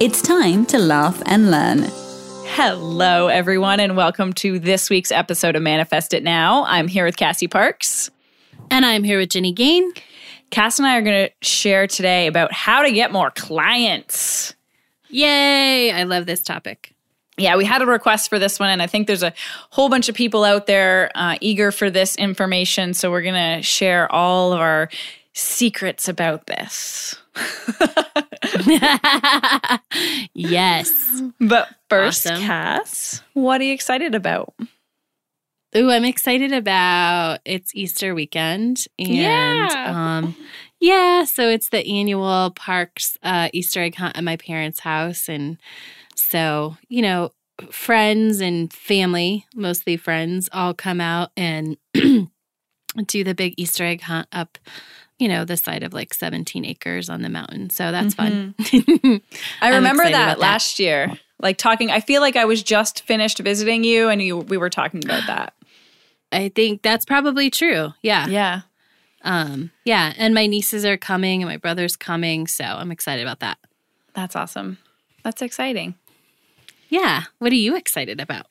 It's 0.00 0.22
time 0.22 0.64
to 0.66 0.78
laugh 0.78 1.22
and 1.26 1.50
learn. 1.50 1.84
Hello, 2.46 3.26
everyone, 3.26 3.80
and 3.80 3.98
welcome 3.98 4.32
to 4.32 4.58
this 4.58 4.88
week's 4.88 5.12
episode 5.12 5.56
of 5.56 5.62
Manifest 5.62 6.14
It 6.14 6.22
Now. 6.22 6.64
I'm 6.64 6.88
here 6.88 7.04
with 7.04 7.18
Cassie 7.18 7.48
Parks. 7.48 8.10
And 8.70 8.86
I'm 8.86 9.04
here 9.04 9.18
with 9.18 9.28
Ginny 9.28 9.52
Gain. 9.52 9.92
Cass 10.48 10.78
and 10.78 10.88
I 10.88 10.96
are 10.96 11.02
going 11.02 11.28
to 11.28 11.46
share 11.46 11.86
today 11.86 12.28
about 12.28 12.50
how 12.50 12.82
to 12.82 12.90
get 12.90 13.12
more 13.12 13.30
clients. 13.30 14.54
Yay! 15.10 15.92
I 15.92 16.04
love 16.04 16.24
this 16.24 16.40
topic. 16.40 16.94
Yeah, 17.36 17.56
we 17.56 17.66
had 17.66 17.82
a 17.82 17.86
request 17.86 18.30
for 18.30 18.38
this 18.38 18.58
one, 18.58 18.70
and 18.70 18.80
I 18.80 18.86
think 18.86 19.06
there's 19.06 19.22
a 19.22 19.34
whole 19.68 19.90
bunch 19.90 20.08
of 20.08 20.14
people 20.14 20.44
out 20.44 20.66
there 20.66 21.10
uh, 21.14 21.36
eager 21.42 21.70
for 21.70 21.90
this 21.90 22.16
information. 22.16 22.94
So 22.94 23.10
we're 23.10 23.20
going 23.20 23.58
to 23.58 23.62
share 23.62 24.10
all 24.10 24.54
of 24.54 24.60
our 24.60 24.88
secrets 25.34 26.08
about 26.08 26.46
this. 26.46 27.18
yes. 30.34 31.22
But 31.40 31.68
first, 31.88 32.26
Awesome. 32.26 32.42
Cass, 32.42 33.22
what 33.34 33.60
are 33.60 33.64
you 33.64 33.72
excited 33.74 34.14
about? 34.14 34.54
Ooh, 35.76 35.90
I'm 35.90 36.04
excited 36.04 36.52
about 36.52 37.38
it's 37.44 37.74
Easter 37.74 38.14
weekend. 38.14 38.86
And 38.98 39.08
Yeah. 39.08 40.16
um 40.16 40.34
yeah, 40.80 41.24
so 41.24 41.48
it's 41.48 41.68
the 41.68 41.86
annual 41.86 42.50
parks 42.56 43.16
uh 43.22 43.48
Easter 43.52 43.80
egg 43.80 43.94
hunt 43.96 44.16
at 44.16 44.24
my 44.24 44.36
parents' 44.36 44.80
house. 44.80 45.28
And 45.28 45.58
so, 46.16 46.76
you 46.88 47.02
know, 47.02 47.30
friends 47.70 48.40
and 48.40 48.72
family, 48.72 49.46
mostly 49.54 49.96
friends, 49.96 50.48
all 50.52 50.74
come 50.74 51.00
out 51.00 51.30
and 51.36 51.76
do 51.94 53.22
the 53.24 53.34
big 53.34 53.54
Easter 53.56 53.84
egg 53.84 54.00
hunt 54.02 54.26
up, 54.32 54.58
you 55.20 55.28
know, 55.28 55.44
the 55.44 55.56
side 55.56 55.82
of 55.82 55.92
like 55.92 56.14
17 56.14 56.64
acres 56.64 57.10
on 57.10 57.22
the 57.22 57.28
mountain. 57.28 57.68
So 57.70 57.92
that's 57.92 58.14
fun. 58.14 58.54
I 59.60 59.74
remember 59.74 60.04
that 60.04 60.12
that. 60.12 60.38
last 60.38 60.78
year. 60.78 61.12
Like 61.38 61.58
talking, 61.58 61.90
I 61.90 62.00
feel 62.00 62.20
like 62.20 62.36
I 62.36 62.46
was 62.46 62.62
just 62.62 63.02
finished 63.02 63.38
visiting 63.38 63.84
you, 63.84 64.08
and 64.08 64.20
you 64.22 64.38
we 64.38 64.56
were 64.56 64.70
talking 64.70 65.04
about 65.04 65.26
that. 65.26 65.54
I 66.32 66.48
think 66.48 66.82
that's 66.82 67.04
probably 67.04 67.50
true. 67.50 67.92
Yeah. 68.02 68.28
Yeah. 68.28 68.60
Um, 69.22 69.70
yeah. 69.84 70.12
And 70.16 70.32
my 70.32 70.46
nieces 70.46 70.84
are 70.84 70.96
coming 70.96 71.42
and 71.42 71.50
my 71.50 71.56
brother's 71.56 71.96
coming. 71.96 72.46
So 72.46 72.64
I'm 72.64 72.92
excited 72.92 73.22
about 73.22 73.40
that. 73.40 73.58
That's 74.14 74.36
awesome. 74.36 74.78
That's 75.24 75.42
exciting. 75.42 75.96
Yeah. 76.88 77.24
What 77.38 77.52
are 77.52 77.56
you 77.56 77.76
excited 77.76 78.20
about? 78.20 78.46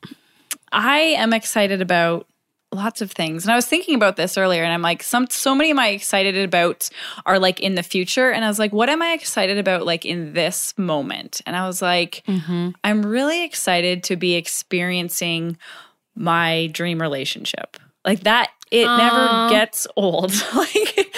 I 0.72 1.00
am 1.00 1.34
excited 1.34 1.81
about 1.81 2.28
lots 2.72 3.02
of 3.02 3.12
things. 3.12 3.44
And 3.45 3.52
I 3.52 3.56
was 3.56 3.66
thinking 3.66 3.95
about 3.95 4.16
this 4.16 4.38
earlier 4.38 4.64
and 4.64 4.72
I'm 4.72 4.81
like 4.84 5.02
some 5.02 5.28
so 5.30 5.56
many 5.56 5.72
am 5.72 5.80
I 5.80 5.88
excited 5.89 6.38
about 6.38 6.88
are 7.25 7.39
like 7.39 7.59
in 7.59 7.73
the 7.75 7.81
future 7.84 8.30
and 8.30 8.45
I 8.45 8.48
was 8.48 8.59
like 8.59 8.72
what 8.72 8.89
am 8.89 9.02
I 9.02 9.14
excited 9.14 9.58
about 9.58 9.86
like 9.86 10.06
in 10.06 10.34
this 10.34 10.78
moment? 10.78 11.42
And 11.47 11.56
I 11.56 11.66
was 11.66 11.81
like 11.81 12.23
Mm-hmm. 12.28 12.70
I'm 12.84 13.03
really 13.06 13.44
excited 13.44 14.03
to 14.06 14.16
be 14.16 14.36
experiencing 14.36 15.58
my 16.16 16.67
dream 16.72 17.02
relationship. 17.02 17.78
Like 18.06 18.22
that 18.22 18.52
it 18.72 18.86
Aw. 18.88 18.97
never 18.97 19.50
gets 19.50 19.88
old. 19.96 20.31
like 20.56 21.09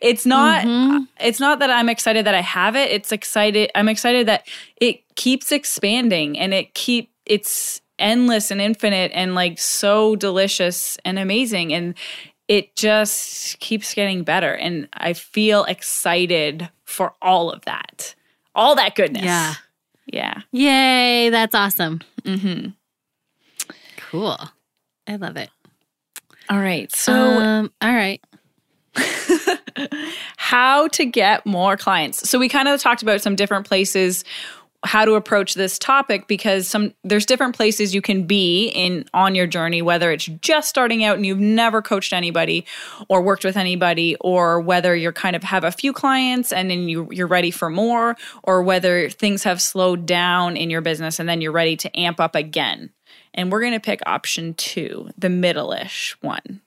it's 0.00 0.24
not 0.24 0.64
Mhm. 0.64 1.08
it's 1.20 1.40
not 1.40 1.58
that 1.58 1.70
I'm 1.70 1.88
excited 1.88 2.24
that 2.26 2.34
I 2.34 2.42
have 2.42 2.76
it. 2.76 2.90
It's 2.92 3.10
excited 3.10 3.70
I'm 3.74 3.88
excited 3.88 4.28
that 4.28 4.46
it 4.76 5.02
keeps 5.16 5.50
expanding 5.52 6.38
and 6.38 6.54
it 6.54 6.74
keep 6.74 7.10
it's 7.26 7.80
endless 8.02 8.50
and 8.50 8.60
infinite 8.60 9.12
and 9.14 9.34
like 9.34 9.58
so 9.58 10.16
delicious 10.16 10.98
and 11.04 11.18
amazing 11.18 11.72
and 11.72 11.94
it 12.48 12.74
just 12.76 13.58
keeps 13.60 13.94
getting 13.94 14.24
better 14.24 14.52
and 14.52 14.88
I 14.92 15.14
feel 15.14 15.64
excited 15.64 16.68
for 16.84 17.14
all 17.22 17.50
of 17.50 17.64
that. 17.64 18.14
All 18.54 18.74
that 18.74 18.94
goodness. 18.94 19.24
Yeah. 19.24 19.54
Yeah. 20.06 20.40
Yay. 20.50 21.30
That's 21.30 21.54
awesome. 21.54 22.02
Mm-hmm. 22.24 22.70
Cool. 23.96 24.38
I 25.06 25.16
love 25.16 25.36
it. 25.36 25.48
All 26.50 26.58
right. 26.58 26.94
So 26.94 27.14
um, 27.14 27.72
all 27.80 27.94
right. 27.94 28.22
how 30.36 30.88
to 30.88 31.06
get 31.06 31.46
more 31.46 31.76
clients. 31.76 32.28
So 32.28 32.38
we 32.38 32.48
kind 32.48 32.68
of 32.68 32.80
talked 32.80 33.02
about 33.02 33.22
some 33.22 33.36
different 33.36 33.66
places 33.66 34.24
how 34.84 35.04
to 35.04 35.14
approach 35.14 35.54
this 35.54 35.78
topic 35.78 36.26
because 36.26 36.66
some 36.66 36.92
there's 37.04 37.24
different 37.24 37.54
places 37.54 37.94
you 37.94 38.02
can 38.02 38.26
be 38.26 38.68
in 38.68 39.04
on 39.14 39.34
your 39.34 39.46
journey 39.46 39.80
whether 39.80 40.10
it's 40.10 40.26
just 40.40 40.68
starting 40.68 41.04
out 41.04 41.16
and 41.16 41.24
you've 41.24 41.38
never 41.38 41.80
coached 41.80 42.12
anybody 42.12 42.66
or 43.08 43.22
worked 43.22 43.44
with 43.44 43.56
anybody 43.56 44.16
or 44.20 44.60
whether 44.60 44.96
you're 44.96 45.12
kind 45.12 45.36
of 45.36 45.42
have 45.42 45.62
a 45.62 45.70
few 45.70 45.92
clients 45.92 46.52
and 46.52 46.68
then 46.70 46.88
you 46.88 47.08
you're 47.10 47.26
ready 47.26 47.50
for 47.50 47.70
more 47.70 48.16
or 48.42 48.62
whether 48.62 49.08
things 49.08 49.44
have 49.44 49.60
slowed 49.60 50.06
down 50.06 50.56
in 50.56 50.70
your 50.70 50.80
business 50.80 51.18
and 51.18 51.28
then 51.28 51.40
you're 51.40 51.52
ready 51.52 51.76
to 51.76 51.98
amp 51.98 52.20
up 52.20 52.34
again. 52.34 52.90
And 53.34 53.50
we're 53.50 53.60
going 53.60 53.72
to 53.72 53.80
pick 53.80 54.00
option 54.04 54.54
2, 54.54 55.10
the 55.16 55.30
middle-ish 55.30 56.16
one. 56.20 56.60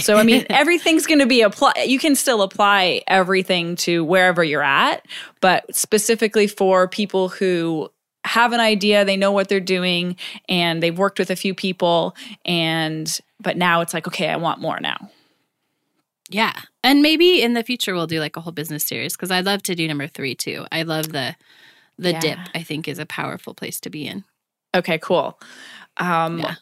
So 0.00 0.16
I 0.16 0.22
mean, 0.22 0.44
everything's 0.50 1.06
going 1.06 1.20
to 1.20 1.26
be 1.26 1.40
apply. 1.42 1.72
You 1.86 1.98
can 1.98 2.14
still 2.14 2.42
apply 2.42 3.02
everything 3.06 3.76
to 3.76 4.04
wherever 4.04 4.44
you're 4.44 4.62
at, 4.62 5.06
but 5.40 5.74
specifically 5.74 6.46
for 6.46 6.88
people 6.88 7.28
who 7.28 7.90
have 8.24 8.52
an 8.52 8.60
idea, 8.60 9.04
they 9.04 9.16
know 9.16 9.32
what 9.32 9.48
they're 9.48 9.60
doing, 9.60 10.16
and 10.48 10.82
they've 10.82 10.96
worked 10.98 11.18
with 11.18 11.30
a 11.30 11.36
few 11.36 11.54
people, 11.54 12.14
and 12.44 13.18
but 13.40 13.56
now 13.56 13.80
it's 13.80 13.94
like, 13.94 14.06
okay, 14.06 14.28
I 14.28 14.36
want 14.36 14.60
more 14.60 14.78
now. 14.80 15.10
Yeah. 16.30 16.52
And 16.84 17.00
maybe 17.00 17.40
in 17.42 17.54
the 17.54 17.62
future 17.62 17.94
we'll 17.94 18.06
do 18.06 18.20
like 18.20 18.36
a 18.36 18.40
whole 18.40 18.52
business 18.52 18.84
series 18.84 19.16
because 19.16 19.30
I'd 19.30 19.46
love 19.46 19.62
to 19.64 19.74
do 19.74 19.88
number 19.88 20.06
three 20.06 20.34
too. 20.34 20.66
I 20.70 20.82
love 20.82 21.12
the 21.12 21.36
the 21.96 22.12
Yeah. 22.12 22.20
dip, 22.20 22.38
I 22.54 22.62
think 22.62 22.86
is 22.86 22.98
a 22.98 23.06
powerful 23.06 23.54
place 23.54 23.80
to 23.80 23.90
be 23.90 24.06
in. 24.06 24.24
Okay, 24.74 24.98
cool. 24.98 25.40
Um, 25.96 26.38
Yeah. 26.38 26.54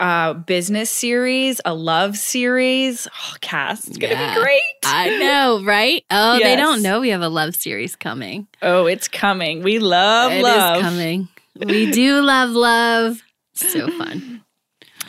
Uh, 0.00 0.34
business 0.34 0.90
series, 0.90 1.60
a 1.64 1.74
love 1.74 2.16
series. 2.16 3.06
Oh, 3.06 3.34
Cass, 3.40 3.86
it's 3.88 3.98
gonna 3.98 4.14
Yeah. 4.14 4.34
be 4.34 4.40
great. 4.40 4.62
I 4.84 5.10
know, 5.18 5.62
right? 5.64 6.04
Oh, 6.10 6.38
they 6.38 6.56
don't 6.56 6.82
know 6.82 7.00
we 7.00 7.10
have 7.10 7.22
a 7.22 7.28
love 7.28 7.54
series 7.54 7.94
coming. 7.96 8.46
oh, 8.62 8.86
it's 8.86 9.08
coming. 9.08 9.62
We 9.62 9.78
love 9.78 10.32
It 10.32 10.38
is 10.38 10.42
love. 10.42 10.80
coming. 10.82 11.28
We 11.54 11.90
do 11.90 12.20
love 12.22 12.50
love. 12.50 13.22
So 13.54 13.86
fun. 13.98 14.42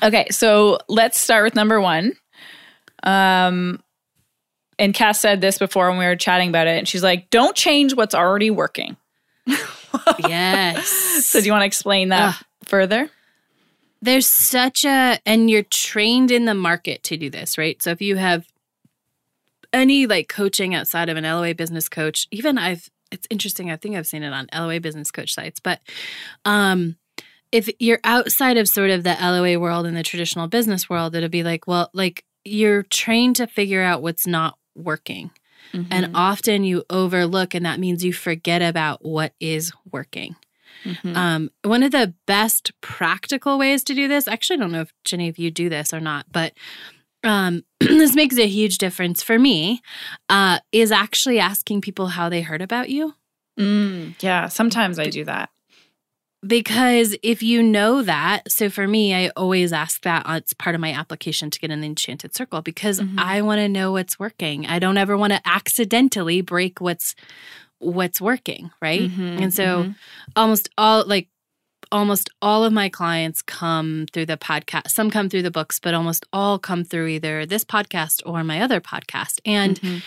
Okay, 0.03 0.27
so 0.29 0.77
let's 0.89 1.17
start 1.19 1.45
with 1.45 1.55
number 1.55 1.79
one. 1.79 2.11
Um, 3.03 3.81
and 4.77 4.93
Cass 4.93 5.19
said 5.21 5.39
this 5.39 5.57
before 5.57 5.89
when 5.89 5.97
we 5.99 6.05
were 6.05 6.17
chatting 6.17 6.49
about 6.49 6.67
it, 6.67 6.77
and 6.77 6.87
she's 6.87 7.01
like, 7.03 7.29
"Don't 7.29 7.55
change 7.55 7.95
what's 7.95 8.13
already 8.13 8.49
working." 8.51 8.97
Yes. 10.19 10.87
So, 11.25 11.39
do 11.39 11.45
you 11.45 11.51
want 11.51 11.61
to 11.61 11.67
explain 11.67 12.09
that 12.09 12.35
Ugh. 12.35 12.45
further? 12.65 13.09
There's 14.03 14.27
such 14.27 14.83
a, 14.83 15.17
and 15.25 15.49
you're 15.49 15.63
trained 15.63 16.29
in 16.29 16.43
the 16.45 16.53
market 16.53 17.03
to 17.03 17.17
do 17.17 17.29
this, 17.29 17.57
right? 17.57 17.81
So 17.81 17.91
if 17.91 18.01
you 18.01 18.17
have 18.17 18.45
any 19.71 20.07
like 20.07 20.27
coaching 20.27 20.75
outside 20.75 21.07
of 21.07 21.15
an 21.15 21.23
LOA 21.23 21.55
business 21.55 21.87
coach, 21.87 22.27
even 22.29 22.57
I've, 22.57 22.89
it's 23.11 23.27
interesting. 23.29 23.71
I 23.71 23.77
think 23.77 23.95
I've 23.95 24.07
seen 24.07 24.23
it 24.23 24.33
on 24.33 24.49
LOA 24.53 24.79
business 24.81 25.09
coach 25.09 25.33
sites, 25.33 25.59
but 25.59 25.79
um, 26.43 26.97
if 27.53 27.69
you're 27.79 28.01
outside 28.03 28.57
of 28.57 28.67
sort 28.67 28.89
of 28.89 29.03
the 29.03 29.15
LOA 29.21 29.59
world 29.59 29.85
and 29.85 29.95
the 29.95 30.03
traditional 30.03 30.47
business 30.47 30.89
world, 30.89 31.15
it'll 31.15 31.29
be 31.29 31.43
like, 31.43 31.65
well, 31.65 31.89
like 31.93 32.25
you're 32.43 32.83
trained 32.83 33.37
to 33.37 33.47
figure 33.47 33.83
out 33.83 34.01
what's 34.01 34.27
not 34.27 34.57
working. 34.75 35.31
And 35.91 36.15
often 36.15 36.63
you 36.63 36.83
overlook, 36.89 37.55
and 37.55 37.65
that 37.65 37.79
means 37.79 38.03
you 38.03 38.13
forget 38.13 38.61
about 38.61 39.03
what 39.05 39.33
is 39.39 39.71
working. 39.91 40.35
Mhm. 40.85 41.15
Um, 41.15 41.49
one 41.63 41.83
of 41.83 41.91
the 41.91 42.13
best 42.27 42.71
practical 42.81 43.57
ways 43.57 43.83
to 43.85 43.93
do 43.93 44.07
this, 44.07 44.27
actually, 44.27 44.57
I 44.57 44.59
don't 44.59 44.71
know 44.71 44.81
if 44.81 44.93
Jenny, 45.03 45.27
if 45.27 45.39
you 45.39 45.51
do 45.51 45.69
this 45.69 45.93
or 45.93 45.99
not, 45.99 46.25
but 46.31 46.53
um, 47.23 47.63
this 47.79 48.15
makes 48.15 48.37
a 48.37 48.47
huge 48.47 48.77
difference 48.77 49.23
for 49.23 49.39
me, 49.39 49.81
uh, 50.29 50.59
is 50.71 50.91
actually 50.91 51.39
asking 51.39 51.81
people 51.81 52.07
how 52.07 52.29
they 52.29 52.41
heard 52.41 52.61
about 52.61 52.89
you. 52.89 53.13
Mm, 53.59 54.15
yeah, 54.21 54.47
sometimes 54.47 54.99
I 54.99 55.07
do 55.07 55.23
that. 55.25 55.49
Because 56.45 57.15
if 57.23 57.41
you 57.41 57.63
know 57.63 58.01
that, 58.01 58.51
so 58.51 58.69
for 58.69 58.85
me, 58.85 59.13
I 59.13 59.29
always 59.37 59.71
ask 59.71 60.01
that. 60.01 60.25
It's 60.27 60.51
part 60.51 60.75
of 60.75 60.81
my 60.81 60.91
application 60.91 61.49
to 61.49 61.59
get 61.59 61.71
in 61.71 61.79
the 61.79 61.87
enchanted 61.87 62.35
circle 62.35 62.61
because 62.61 62.99
Mhm. 62.99 63.17
I 63.17 63.41
want 63.41 63.59
to 63.59 63.69
know 63.69 63.93
what's 63.93 64.19
working. 64.19 64.65
I 64.67 64.79
don't 64.79 64.97
ever 64.97 65.15
want 65.15 65.31
to 65.31 65.39
accidentally 65.45 66.41
break 66.41 66.81
what's 66.81 67.15
what's 67.83 68.19
working, 68.21 68.71
right? 68.81 69.01
Mhm, 69.01 69.41
and 69.41 69.53
so 69.53 69.83
mhm. 69.83 69.95
almost 70.35 70.69
all 70.77 71.05
like 71.05 71.27
almost 71.91 72.29
all 72.41 72.63
of 72.63 72.73
my 72.73 72.89
clients 72.89 73.41
come 73.41 74.05
through 74.13 74.25
the 74.25 74.37
podcast. 74.37 74.89
Some 74.89 75.11
come 75.11 75.29
through 75.29 75.43
the 75.43 75.51
books, 75.51 75.79
but 75.79 75.93
almost 75.93 76.25
all 76.33 76.57
come 76.57 76.83
through 76.83 77.07
either 77.07 77.45
this 77.45 77.63
podcast 77.63 78.21
or 78.25 78.43
my 78.43 78.61
other 78.61 78.81
podcast. 78.81 79.39
And 79.45 79.79
Mhm. 79.79 80.01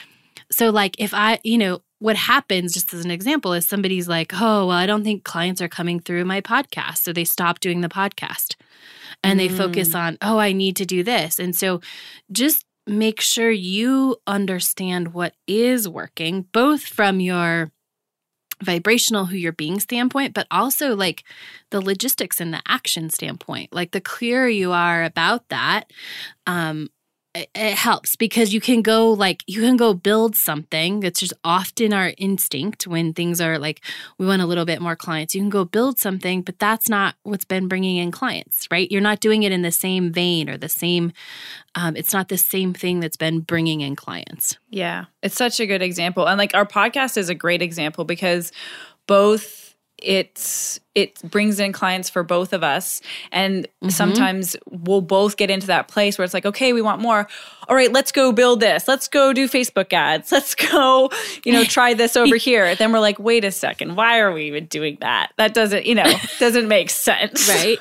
so 0.51 0.71
like 0.71 0.97
if 0.99 1.15
I, 1.15 1.39
you 1.45 1.59
know, 1.59 1.83
what 1.99 2.17
happens 2.17 2.75
just 2.75 2.93
as 2.93 3.05
an 3.05 3.11
example 3.11 3.53
is 3.53 3.67
somebody's 3.67 4.09
like, 4.09 4.33
"Oh, 4.35 4.67
well, 4.67 4.71
I 4.77 4.87
don't 4.87 5.05
think 5.05 5.25
clients 5.25 5.63
are 5.63 5.69
coming 5.69 6.01
through 6.01 6.25
my 6.25 6.41
podcast." 6.41 6.99
So 6.99 7.13
they 7.13 7.25
stop 7.25 7.61
doing 7.61 7.81
the 7.83 7.89
podcast. 7.89 8.55
And 9.25 9.41
they 9.41 9.49
focus 9.49 9.95
on, 9.95 10.19
"Oh, 10.21 10.39
I 10.39 10.53
need 10.53 10.77
to 10.77 10.85
do 10.85 11.03
this." 11.03 11.39
And 11.39 11.55
so 11.57 11.81
just 12.31 12.65
make 12.87 13.21
sure 13.21 13.51
you 13.51 14.17
understand 14.27 15.13
what 15.13 15.35
is 15.47 15.89
working 15.89 16.43
both 16.53 16.83
from 16.83 17.21
your 17.21 17.73
vibrational 18.63 19.27
who 19.27 19.37
you're 19.37 19.53
being 19.53 19.79
standpoint 19.79 20.33
but 20.33 20.47
also 20.51 20.97
like 20.97 21.25
the 21.71 21.81
logistics 21.81 22.41
and 22.41 22.55
the 22.55 22.63
action 22.67 23.11
standpoint. 23.11 23.73
Like 23.73 23.91
the 23.91 24.01
clearer 24.01 24.49
you 24.49 24.73
are 24.73 25.05
about 25.05 25.49
that 25.51 25.91
um 26.47 26.89
it, 27.55 27.75
helps 27.77 28.17
because 28.17 28.55
you 28.55 28.61
can 28.61 28.83
go 28.83 29.13
like 29.13 29.43
you 29.47 29.61
can 29.61 29.77
go 29.77 29.95
build 29.95 30.37
something. 30.37 31.01
That's 31.01 31.21
just 31.21 31.35
often 31.45 31.93
our 31.93 32.13
instinct 32.19 32.87
when 32.87 33.13
things 33.13 33.41
are 33.41 33.59
like 33.59 33.81
we 34.19 34.27
want 34.27 34.43
a 34.43 34.47
little 34.47 34.65
bit 34.65 34.81
more 34.81 34.97
clients. 34.97 35.35
You 35.35 35.43
can 35.43 35.51
go 35.51 35.65
build 35.65 35.99
something 35.99 36.43
but 36.43 36.59
that's 36.59 36.89
not 36.89 37.15
what's 37.23 37.45
been 37.45 37.69
bringing 37.69 37.97
in 37.97 38.11
clients 38.11 38.67
right? 38.71 38.91
You're 38.91 39.01
not 39.01 39.21
doing 39.21 39.43
it 39.43 39.53
in 39.53 39.63
the 39.63 39.73
same 39.73 40.13
vein 40.13 40.49
or 40.49 40.57
the 40.57 40.69
same 40.69 41.13
um, 41.75 41.95
it's 41.95 42.13
not 42.13 42.29
the 42.29 42.39
same 42.39 42.73
thing 42.73 43.01
that's 43.01 43.19
been 43.19 43.41
bringing 43.41 43.83
in 43.83 43.97
clients. 43.97 44.57
Yeah, 44.71 45.05
it's 45.23 45.37
such 45.37 45.61
a 45.61 45.67
good 45.67 45.83
example. 45.83 46.27
And 46.27 46.39
like 46.39 46.55
our 46.55 46.67
podcast 46.67 47.17
is 47.19 47.29
a 47.29 47.35
great 47.35 47.61
example 47.61 48.05
because 48.05 48.51
both 49.07 49.66
it's 49.99 50.79
it 50.95 51.21
brings 51.31 51.61
in 51.61 51.73
clients 51.73 52.09
for 52.09 52.23
both 52.23 52.55
of 52.55 52.63
us. 52.63 53.03
And 53.31 53.65
mm-hmm. 53.65 53.91
sometimes 53.91 54.57
we'll 54.67 55.03
both 55.03 55.37
get 55.37 55.51
into 55.51 55.67
that 55.67 55.89
place 55.89 56.17
where 56.17 56.25
it's 56.25 56.35
like 56.35 56.47
okay 56.47 56.73
we 56.73 56.83
want 56.83 57.01
more. 57.01 57.29
All 57.69 57.77
right 57.77 57.93
let's 57.93 58.13
go 58.13 58.33
build 58.33 58.61
this. 58.61 58.87
Let's 58.87 59.09
go 59.09 59.33
do 59.33 59.49
facebook 59.49 59.93
ads. 59.93 60.33
Let's 60.37 60.55
go 60.55 61.11
you 61.45 61.53
know 61.53 61.65
try 61.65 61.95
this 61.95 62.17
over 62.17 62.37
here. 62.49 62.75
Then 62.75 62.93
we're 62.93 63.01
like 63.01 63.19
wait 63.19 63.45
a 63.45 63.51
second 63.51 63.97
why 63.97 64.21
are 64.21 64.33
we 64.33 64.45
even 64.45 64.67
doing 64.67 64.99
that? 65.01 65.33
That 65.39 65.55
doesn't 65.55 65.87
you 65.87 65.95
know 65.95 66.13
doesn't 66.39 66.69
make 66.69 66.91
sense. 66.91 67.49
Right. 67.49 67.79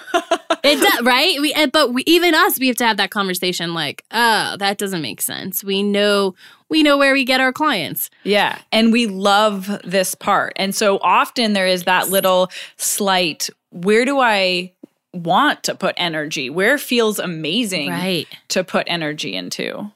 It 0.63 0.81
does 0.81 1.05
right? 1.05 1.39
We 1.41 1.65
but 1.67 1.93
we, 1.93 2.03
even 2.05 2.33
us 2.33 2.59
we 2.59 2.67
have 2.67 2.77
to 2.77 2.85
have 2.85 2.97
that 2.97 3.11
conversation 3.11 3.73
like 3.73 4.03
oh 4.11 4.55
that 4.57 4.77
doesn't 4.77 5.01
make 5.01 5.21
sense. 5.21 5.63
We 5.63 5.83
know 5.83 6.35
we 6.69 6.81
know 6.83 6.97
where 6.97 7.13
we 7.13 7.23
get 7.25 7.39
our 7.39 7.53
clients 7.53 8.09
Yeah. 8.23 8.57
And 8.71 8.91
we 8.91 9.05
love 9.07 9.69
this 9.83 10.15
part. 10.15 10.53
And 10.55 10.73
so 10.73 10.97
often 11.01 11.53
there 11.53 11.67
is 11.67 11.83
that 11.83 12.09
little 12.09 12.49
slight 12.77 13.49
where 13.71 14.05
do 14.05 14.19
I 14.19 14.71
want 15.13 15.63
to 15.63 15.75
put 15.75 15.95
energy? 15.97 16.49
Where 16.49 16.77
feels 16.77 17.19
amazing 17.19 17.89
right 17.89 18.27
to 18.49 18.63
put 18.63 18.85
energy 18.89 19.35
into? 19.35 19.91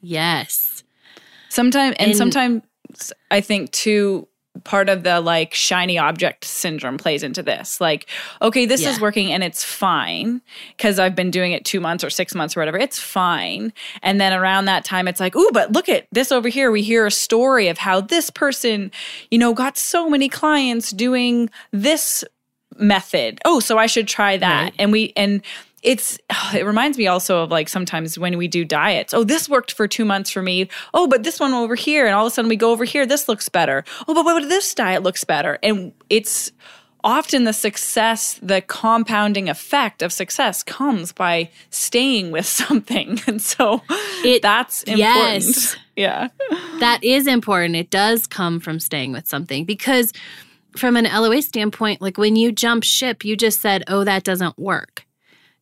yes 0.00 0.82
Sometimes, 1.48 1.96
and, 1.98 2.08
And- 2.10 2.16
sometimes 2.18 2.62
I 3.30 3.40
think 3.40 3.70
too, 3.72 4.28
part 4.64 4.88
of 4.88 5.02
the 5.02 5.20
like 5.20 5.54
shiny 5.54 5.98
object 5.98 6.44
syndrome 6.44 6.98
plays 6.98 7.22
into 7.22 7.42
this. 7.42 7.80
Like, 7.80 8.08
okay, 8.42 8.66
this 8.66 8.84
is 8.84 9.00
working 9.00 9.32
and 9.32 9.42
it's 9.42 9.64
fine 9.64 10.40
because 10.76 10.98
I've 10.98 11.14
been 11.14 11.30
doing 11.30 11.52
it 11.52 11.64
two 11.64 11.80
months 11.80 12.04
or 12.04 12.10
six 12.10 12.34
months 12.34 12.56
or 12.56 12.60
whatever. 12.60 12.78
It's 12.78 12.98
fine. 12.98 13.72
And 14.02 14.20
then 14.20 14.32
around 14.32 14.66
that 14.66 14.84
time, 14.84 15.08
it's 15.08 15.20
like, 15.20 15.36
ooh, 15.36 15.50
but 15.52 15.72
look 15.72 15.88
at 15.88 16.06
this 16.12 16.32
over 16.32 16.48
here. 16.48 16.70
We 16.70 16.82
hear 16.82 17.06
a 17.06 17.10
story 17.10 17.68
of 17.68 17.78
how 17.78 18.00
this 18.00 18.30
person, 18.30 18.90
you 19.30 19.38
know, 19.38 19.54
got 19.54 19.76
so 19.78 20.08
many 20.08 20.28
clients 20.28 20.90
doing 20.90 21.50
this 21.72 22.24
method. 22.78 23.40
Oh, 23.44 23.60
so 23.60 23.78
I 23.78 23.86
should 23.86 24.08
try 24.08 24.36
that. 24.36 24.62
Right. 24.62 24.74
And 24.78 24.92
we, 24.92 25.12
and 25.16 25.42
it's 25.82 26.18
it 26.54 26.64
reminds 26.64 26.98
me 26.98 27.06
also 27.06 27.42
of 27.42 27.50
like 27.50 27.68
sometimes 27.68 28.18
when 28.18 28.38
we 28.38 28.48
do 28.48 28.64
diets. 28.64 29.14
Oh 29.14 29.24
this 29.24 29.48
worked 29.48 29.72
for 29.72 29.86
two 29.88 30.04
months 30.04 30.30
for 30.30 30.42
me. 30.42 30.68
Oh 30.94 31.06
but 31.06 31.22
this 31.22 31.38
one 31.40 31.52
over 31.52 31.74
here 31.74 32.06
and 32.06 32.14
all 32.14 32.26
of 32.26 32.30
a 32.32 32.34
sudden 32.34 32.48
we 32.48 32.56
go 32.56 32.70
over 32.72 32.84
here 32.84 33.06
this 33.06 33.28
looks 33.28 33.48
better. 33.48 33.84
Oh 34.08 34.14
but 34.14 34.24
what 34.24 34.48
this 34.48 34.74
diet 34.74 35.02
looks 35.02 35.24
better? 35.24 35.58
And 35.62 35.92
it's 36.10 36.52
often 37.04 37.44
the 37.44 37.52
success 37.52 38.40
the 38.42 38.60
compounding 38.62 39.48
effect 39.48 40.02
of 40.02 40.12
success 40.12 40.62
comes 40.64 41.12
by 41.12 41.50
staying 41.70 42.32
with 42.32 42.46
something. 42.62 43.20
And 43.26 43.40
so 43.40 43.82
It- 44.24 44.42
that's 44.42 44.82
important. 44.84 45.44
Yes. 45.44 45.76
yeah. 45.94 46.28
That 46.80 47.04
is 47.04 47.26
important. 47.28 47.76
It 47.76 47.90
does 47.90 48.26
come 48.26 48.58
from 48.60 48.80
staying 48.80 49.12
with 49.12 49.26
something 49.28 49.64
because, 49.64 50.12
from 50.76 50.96
an 50.96 51.04
LOA 51.04 51.40
standpoint, 51.42 52.02
like 52.02 52.18
when 52.18 52.36
you 52.36 52.52
jump 52.52 52.82
ship, 52.84 53.24
you 53.24 53.34
just 53.36 53.60
said, 53.60 53.82
"Oh, 53.88 54.04
that 54.04 54.24
doesn't 54.24 54.58
work," 54.58 55.05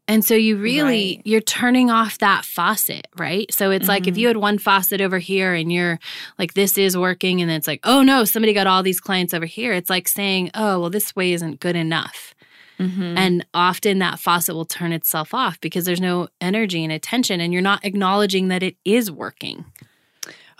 and 0.06 0.24
so 0.24 0.34
you 0.34 0.56
really 0.56 1.16
Right. 1.16 1.22
you're 1.24 1.40
turning 1.40 1.90
off 1.90 2.18
that 2.18 2.44
faucet, 2.44 3.06
right? 3.16 3.52
So 3.52 3.70
it's 3.70 3.88
like 3.88 4.06
if 4.06 4.16
you 4.18 4.26
had 4.28 4.36
one 4.36 4.58
faucet 4.58 5.00
over 5.00 5.18
here 5.18 5.54
and 5.54 5.72
you're 5.72 5.98
like, 6.38 6.54
"This 6.54 6.76
is 6.78 6.96
working," 6.96 7.40
and 7.40 7.48
then 7.50 7.56
it's 7.56 7.66
like, 7.66 7.80
"Oh 7.84 8.02
no, 8.02 8.24
somebody 8.24 8.52
got 8.52 8.66
all 8.66 8.82
these 8.82 9.00
clients 9.00 9.32
over 9.34 9.46
here." 9.46 9.72
It's 9.72 9.88
like 9.90 10.06
saying, 10.08 10.50
"Oh, 10.54 10.80
well, 10.80 10.90
this 10.90 11.14
way 11.16 11.32
isn't 11.32 11.60
good 11.60 11.76
enough." 11.76 12.34
And 12.76 13.46
often 13.54 14.00
that 14.00 14.18
faucet 14.18 14.54
will 14.54 14.64
turn 14.66 14.92
itself 14.92 15.32
off 15.32 15.58
because 15.60 15.84
there's 15.86 16.00
no 16.02 16.28
energy 16.40 16.82
and 16.84 16.92
attention, 16.92 17.40
and 17.40 17.52
you're 17.52 17.62
not 17.62 17.82
acknowledging 17.84 18.48
that 18.48 18.62
it 18.62 18.76
is 18.84 19.10
working. 19.10 19.64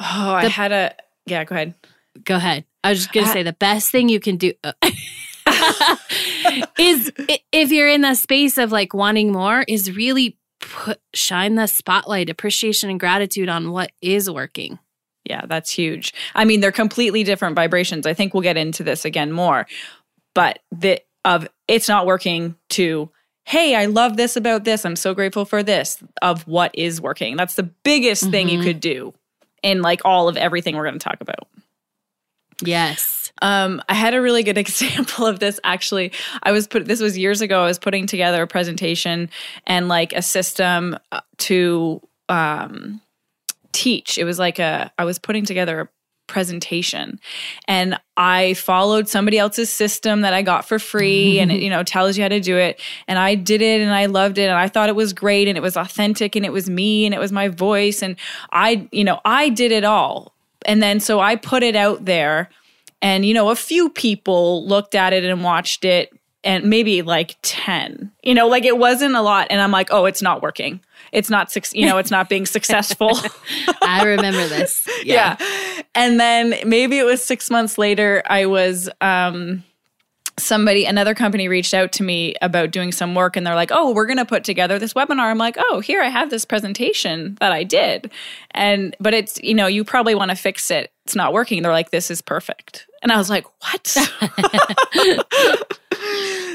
oh 0.00 0.32
i 0.32 0.46
had 0.49 0.73
a 0.73 0.94
yeah 1.26 1.44
go 1.44 1.55
ahead 1.55 1.75
Go 2.25 2.37
ahead. 2.37 2.64
I 2.85 2.91
was 2.91 3.00
just 3.00 3.12
going 3.12 3.26
to 3.26 3.32
say 3.32 3.43
the 3.43 3.52
best 3.52 3.91
thing 3.91 4.08
you 4.08 4.20
can 4.20 4.37
do 4.37 4.52
uh, 4.62 4.73
is 6.78 7.12
if 7.52 7.70
you're 7.70 7.88
in 7.88 8.02
the 8.02 8.14
space 8.14 8.58
of 8.58 8.72
like 8.72 8.94
wanting 8.94 9.32
more, 9.32 9.64
is 9.69 9.94
really 9.94 10.37
put 10.61 11.00
shine 11.14 11.55
the 11.56 11.66
spotlight, 11.66 12.31
appreciation, 12.31 12.90
and 12.90 12.99
gratitude 13.00 13.49
on 13.49 13.70
what 13.70 13.93
is 14.00 14.31
working. 14.31 14.78
Yeah, 15.25 15.43
that's 15.46 15.70
huge. 15.70 16.12
I 16.34 16.44
mean, 16.44 16.61
they're 16.61 16.72
completely 16.72 17.25
different 17.25 17.56
vibrations. 17.56 18.06
I 18.06 18.14
think 18.14 18.34
we'll 18.34 18.43
get 18.43 18.56
into 18.56 18.82
this 18.84 19.05
again 19.05 19.32
more. 19.32 19.66
But 20.34 20.58
the 20.70 21.00
of 21.25 21.49
it's 21.69 21.88
not 21.88 22.06
working 22.06 22.56
to 22.70 23.10
hey, 23.46 23.75
I 23.75 23.84
love 23.87 24.17
this 24.17 24.37
about 24.37 24.64
this. 24.64 24.87
I'm 24.87 24.96
so 24.96 25.12
grateful 25.12 25.44
for 25.44 25.62
this 25.62 26.02
of 26.22 26.46
what 26.49 26.70
is 26.75 26.99
working. 26.99 27.37
That's 27.37 27.56
the 27.56 27.62
biggest 27.62 28.31
thing 28.31 28.49
you 28.49 28.58
Mhm. 28.60 28.64
could 28.64 28.81
do 28.81 29.12
in 29.62 29.82
like 29.82 30.00
all 30.06 30.28
of 30.28 30.38
everything 30.38 30.76
we're 30.76 30.84
going 30.84 30.99
to 30.99 31.05
talk 31.05 31.20
about. 31.20 31.46
Yes. 32.62 33.33
Um, 33.43 33.83
I 33.89 33.95
had 33.95 34.15
a 34.15 34.21
really 34.21 34.43
good 34.43 34.59
example 34.67 35.27
of 35.27 35.41
this 35.41 35.59
actually. 35.65 36.12
I 36.43 36.53
was 36.53 36.67
put 36.67 36.87
this 36.87 37.01
was 37.01 37.19
years 37.19 37.41
ago. 37.41 37.63
I 37.63 37.67
was 37.67 37.79
putting 37.79 38.06
together 38.06 38.43
a 38.43 38.46
presentation 38.46 39.31
and 39.67 39.89
like 39.89 40.13
a 40.13 40.23
system 40.23 40.99
uh, 41.13 41.20
to 41.39 42.01
um, 42.29 43.01
teach. 43.73 44.19
It 44.19 44.25
was 44.25 44.39
like 44.39 44.58
a 44.58 44.93
I 44.99 45.05
was 45.05 45.19
putting 45.19 45.44
together 45.44 45.81
a 45.81 45.89
presentation 46.27 47.20
and 47.69 48.01
I 48.17 48.55
followed 48.55 49.08
somebody 49.08 49.37
else's 49.37 49.69
system 49.69 50.23
that 50.23 50.32
I 50.32 50.41
got 50.41 50.67
for 50.67 50.79
free 50.79 51.39
and 51.41 51.53
it 51.53 51.61
you 51.61 51.69
know 51.69 51.82
tells 51.82 52.17
you 52.17 52.23
how 52.23 52.29
to 52.29 52.41
do 52.41 52.56
it 52.56 52.81
and 53.06 53.19
I 53.19 53.34
did 53.34 53.61
it 53.61 53.82
and 53.82 53.93
I 53.93 54.06
loved 54.06 54.39
it 54.39 54.44
and 54.44 54.55
I 54.58 54.69
thought 54.69 54.89
it 54.89 54.96
was 54.96 55.13
great 55.13 55.49
and 55.49 55.58
it 55.58 55.61
was 55.61 55.77
authentic 55.77 56.34
and 56.34 56.46
it 56.46 56.53
was 56.53 56.70
me 56.70 57.05
and 57.05 57.15
it 57.15 57.19
was 57.19 57.31
my 57.31 57.49
voice 57.49 58.03
and 58.03 58.17
I 58.51 58.89
you 58.91 59.05
know 59.05 59.20
I 59.25 59.51
did 59.51 59.70
it 59.70 59.84
all 59.84 60.33
and 60.65 60.83
then 60.83 61.01
so 61.01 61.21
I 61.21 61.37
put 61.37 61.63
it 61.63 61.77
out 61.77 62.05
there 62.05 62.51
and 63.03 63.25
you 63.25 63.35
know 63.35 63.51
a 63.51 63.56
few 63.56 63.91
people 63.91 64.67
looked 64.67 64.94
at 64.94 65.13
it 65.13 65.25
and 65.25 65.44
watched 65.44 65.85
it 65.85 66.13
and 66.44 66.65
maybe 66.65 67.03
like 67.03 67.37
10 67.43 68.11
you 68.23 68.35
know 68.35 68.49
like 68.49 68.65
it 68.65 68.79
wasn't 68.79 69.15
a 69.15 69.23
lot 69.23 69.47
and 69.51 69.61
i'm 69.61 69.71
like 69.71 69.89
oh 69.91 70.05
it's 70.05 70.21
not 70.23 70.43
working 70.43 70.81
it's 71.13 71.31
not 71.31 71.51
suc- 71.51 71.75
you 71.75 71.87
know 71.87 71.99
it's 71.99 72.11
not 72.11 72.29
being 72.29 72.47
successful 72.47 73.11
I 73.83 74.05
remember 74.05 74.47
this. 74.49 74.87
yeah. 75.05 75.37
and 75.94 76.21
then 76.21 76.55
maybe 76.67 76.99
it 76.99 77.05
was 77.05 77.25
6 77.25 77.51
months 77.51 77.79
later 77.79 78.23
i 78.27 78.47
was 78.47 78.89
um 79.01 79.65
somebody 80.38 80.84
another 80.84 81.14
company 81.14 81.48
reached 81.48 81.74
out 81.74 81.93
to 81.93 82.03
me 82.03 82.34
about 82.43 82.70
doing 82.70 82.91
some 82.91 83.14
work 83.14 83.36
and 83.36 83.46
they're 83.46 83.55
like 83.55 83.70
oh 83.72 83.93
we're 83.93 84.06
going 84.06 84.19
to 84.19 84.24
put 84.24 84.44
together 84.44 84.79
this 84.79 84.94
webinar. 84.94 85.31
I'm 85.31 85.38
like 85.38 85.56
oh 85.58 85.81
here 85.81 86.03
i 86.03 86.08
have 86.08 86.31
this 86.31 86.44
presentation 86.44 87.36
that 87.41 87.53
i 87.53 87.62
did. 87.64 88.10
And 88.53 88.96
but 89.00 89.14
it's 89.14 89.41
you 89.43 89.55
know 89.55 89.67
you 89.67 89.84
probably 89.84 90.14
want 90.14 90.31
to 90.31 90.36
fix 90.36 90.70
it. 90.70 90.93
It's 91.05 91.14
not 91.14 91.32
working. 91.32 91.62
They're 91.62 91.72
like 91.72 91.91
this 91.91 92.10
is 92.10 92.20
perfect. 92.22 92.86
And 93.03 93.12
i 93.12 93.17
was 93.17 93.31
like 93.31 93.46
what? 93.62 93.96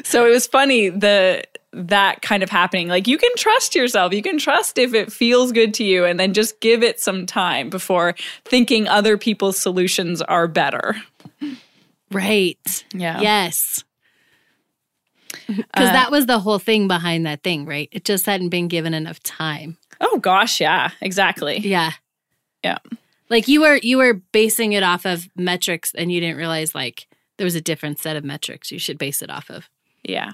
So 0.03 0.25
it 0.25 0.29
was 0.29 0.48
funny 0.48 0.89
the 0.89 1.43
that 1.71 2.24
kind 2.24 2.41
of 2.41 2.50
happening. 2.50 2.88
Like 2.88 3.07
you 3.07 3.17
can 3.17 3.29
trust 3.38 3.75
yourself. 3.75 4.12
You 4.12 4.24
can 4.24 4.39
trust 4.39 4.79
if 4.79 4.95
it 4.95 5.12
feels 5.12 5.51
good 5.51 5.74
to 5.75 5.83
you 5.83 6.03
and 6.03 6.19
then 6.19 6.33
just 6.33 6.59
give 6.62 6.81
it 6.81 7.00
some 7.00 7.27
time 7.27 7.69
before 7.69 8.15
thinking 8.43 8.88
other 8.88 9.17
people's 9.17 9.57
solutions 9.57 10.21
are 10.24 10.48
better 10.48 10.95
Right. 12.12 12.84
yeah 12.94 13.22
Yes. 13.22 13.84
Because 15.48 15.89
Uh, 15.89 15.94
that 15.94 16.12
was 16.12 16.25
the 16.25 16.39
whole 16.39 16.60
thing 16.60 16.88
behind 16.88 17.25
that 17.25 17.44
thing, 17.44 17.66
right? 17.66 17.88
It 17.92 18.04
just 18.04 18.25
hadn't 18.25 18.50
been 18.50 18.68
given 18.68 18.94
enough 18.94 19.22
time. 19.24 19.78
oh 20.01 20.18
gosh 20.20 20.60
yeah 20.62 20.92
exactly 21.01 21.58
Yeah. 21.60 21.92
Yeah. 22.63 22.78
Like 23.30 23.48
you 23.48 23.62
were 23.62 23.78
you 23.82 23.98
were 23.98 24.16
basing 24.32 24.74
it 24.74 24.84
off 24.84 25.06
of 25.06 25.28
metrics 25.36 25.94
and 25.96 26.12
you 26.12 26.20
didn't 26.20 26.38
realize 26.38 26.74
like 26.75 27.08
there 27.38 27.46
was 27.46 27.56
a 27.56 27.62
different 27.62 28.00
set 28.00 28.16
of 28.16 28.24
metrics 28.24 28.72
you 28.72 28.80
should 28.80 28.98
base 28.98 29.22
it 29.22 29.30
off 29.30 29.50
of. 29.50 29.70
Yeah. 30.04 30.32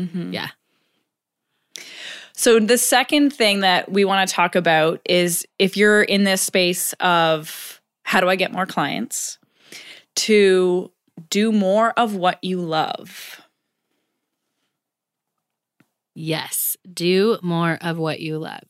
Mm-hmm. 0.00 0.32
Yeah. 0.32 0.48
So, 2.36 2.58
the 2.58 2.78
second 2.78 3.32
thing 3.32 3.60
that 3.60 3.90
we 3.92 4.04
want 4.04 4.28
to 4.28 4.34
talk 4.34 4.56
about 4.56 5.00
is 5.04 5.46
if 5.60 5.76
you're 5.76 6.02
in 6.02 6.24
this 6.24 6.42
space 6.42 6.92
of 6.94 7.80
how 8.02 8.20
do 8.20 8.28
I 8.28 8.34
get 8.36 8.52
more 8.52 8.66
clients, 8.66 9.38
to 10.16 10.90
do 11.30 11.52
more 11.52 11.92
of 11.92 12.14
what 12.14 12.42
you 12.42 12.60
love. 12.60 13.40
Yes, 16.16 16.76
do 16.92 17.38
more 17.42 17.76
of 17.80 17.98
what 17.98 18.20
you 18.20 18.38
love. 18.38 18.62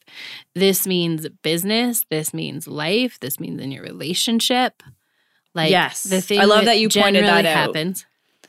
This 0.55 0.87
means 0.87 1.29
business, 1.43 2.07
this 2.09 2.33
means 2.33 2.67
life, 2.67 3.19
this 3.21 3.39
means 3.39 3.61
in 3.61 3.71
your 3.71 3.83
relationship. 3.83 4.83
Like 5.55 5.71
Yes. 5.71 6.05
the 6.05 6.23
thing 6.23 6.41
I 6.41 6.45
love 6.45 6.65
that 6.65 6.79
you 6.79 6.89
pointed 6.89 7.25
that 7.27 7.45
out. 7.45 7.67
happens. 7.77 8.07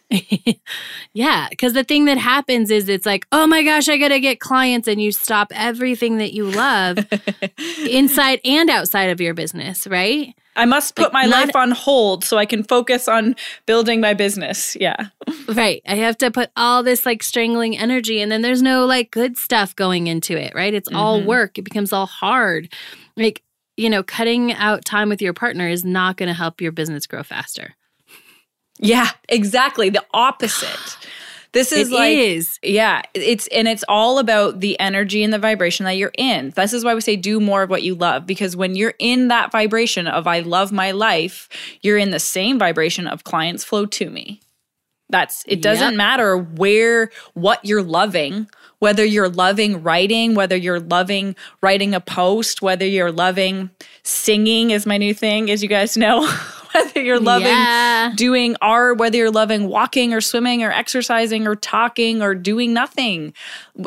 yeah, 1.13 1.47
because 1.49 1.73
the 1.73 1.83
thing 1.83 2.05
that 2.05 2.17
happens 2.17 2.71
is 2.71 2.87
it's 2.87 3.05
like, 3.05 3.25
oh 3.31 3.47
my 3.47 3.63
gosh, 3.63 3.89
I 3.89 3.97
gotta 3.97 4.19
get 4.19 4.39
clients, 4.39 4.87
and 4.87 5.01
you 5.01 5.11
stop 5.11 5.51
everything 5.53 6.17
that 6.19 6.31
you 6.31 6.45
love 6.45 6.99
inside 7.89 8.39
and 8.45 8.69
outside 8.69 9.09
of 9.09 9.19
your 9.19 9.33
business, 9.33 9.87
right? 9.87 10.33
I 10.55 10.65
must 10.65 10.95
put 10.95 11.13
Like, 11.13 11.13
my 11.13 11.25
life 11.25 11.55
on 11.55 11.71
hold 11.71 12.23
so 12.23 12.37
I 12.37 12.45
can 12.45 12.63
focus 12.63 13.07
on 13.07 13.35
building 13.65 13.99
my 14.01 14.13
business. 14.13 14.75
Yeah. 14.79 15.07
Right. 15.47 15.81
I 15.87 15.95
have 15.95 16.17
to 16.19 16.31
put 16.31 16.49
all 16.55 16.81
this 16.83 17.05
like 17.05 17.23
strangling 17.23 17.77
energy 17.77 18.21
and 18.21 18.31
then 18.31 18.41
there's 18.41 18.61
no 18.61 18.85
like 18.85 19.11
good 19.11 19.37
stuff 19.37 19.75
going 19.75 20.07
into 20.07 20.37
it, 20.37 20.53
right? 20.55 20.73
It's 20.73 20.89
all 20.93 21.21
Mhm. 21.21 21.25
work. 21.25 21.57
It 21.57 21.63
becomes 21.63 21.91
all 21.91 22.05
hard. 22.05 22.71
Like, 23.17 23.41
you 23.77 23.89
know, 23.89 24.03
cutting 24.03 24.53
out 24.53 24.85
time 24.85 25.09
with 25.09 25.21
your 25.21 25.33
partner 25.33 25.67
is 25.67 25.83
not 25.83 26.15
going 26.17 26.27
to 26.27 26.33
help 26.33 26.61
your 26.61 26.71
business 26.71 27.05
grow 27.05 27.23
faster. 27.23 27.75
Yeah, 28.79 29.09
exactly. 29.29 29.89
The 29.89 30.05
opposite. 30.13 30.97
This 31.55 31.71
is 31.71 31.89
It 31.89 31.95
like 31.95 32.17
is. 32.17 32.59
Yeah, 32.61 33.01
it's 33.13 33.47
and 33.47 33.67
it's 33.67 33.83
all 33.89 34.19
about 34.19 34.59
the 34.59 34.79
energy 34.79 35.23
and 35.23 35.33
the 35.33 35.39
vibration 35.39 35.85
that 35.85 35.93
you're 35.93 36.11
in. 36.17 36.51
This 36.51 36.73
is 36.73 36.83
why 36.83 36.93
we 36.93 36.99
say 37.01 37.15
do 37.15 37.39
more 37.39 37.63
of 37.63 37.69
what 37.69 37.81
you 37.81 37.95
love 37.95 38.27
because 38.27 38.55
when 38.55 38.75
you're 38.75 38.93
in 38.99 39.29
that 39.29 39.51
vibration 39.51 40.05
of 40.05 40.27
I 40.27 40.41
love 40.41 40.71
my 40.73 40.91
life, 40.91 41.47
you're 41.81 41.97
in 41.97 42.11
the 42.11 42.19
same 42.19 42.59
vibration 42.59 43.07
of 43.07 43.23
clients 43.23 43.63
flow 43.63 43.85
to 43.85 44.09
me. 44.09 44.41
That's 45.09 45.43
it 45.47 45.61
doesn't 45.61 45.91
Yep. 45.93 45.97
matter 45.97 46.37
where 46.37 47.09
what 47.35 47.63
you're 47.63 47.83
loving, 47.83 48.49
whether 48.79 49.05
you're 49.05 49.29
loving 49.29 49.81
writing, 49.81 50.35
whether 50.35 50.57
you're 50.57 50.79
loving 50.81 51.35
writing 51.61 51.93
a 51.93 52.01
post, 52.01 52.61
whether 52.61 52.85
you're 52.85 53.11
loving 53.11 53.69
singing 54.03 54.71
is 54.71 54.85
my 54.85 54.97
new 54.97 55.13
thing 55.13 55.49
as 55.49 55.63
you 55.63 55.69
guys 55.69 55.95
know. 55.95 56.27
whether 56.75 57.01
you're 57.01 57.19
loving 57.19 57.47
Yeah. 57.47 58.11
doing 58.15 58.55
art, 58.61 58.97
whether 58.97 59.17
you're 59.17 59.31
loving 59.31 59.67
walking 59.67 60.13
or 60.13 60.21
swimming 60.21 60.63
or 60.63 60.71
exercising 60.71 61.47
or 61.47 61.55
talking 61.55 62.21
or 62.21 62.35
doing 62.35 62.73
nothing. 62.73 63.33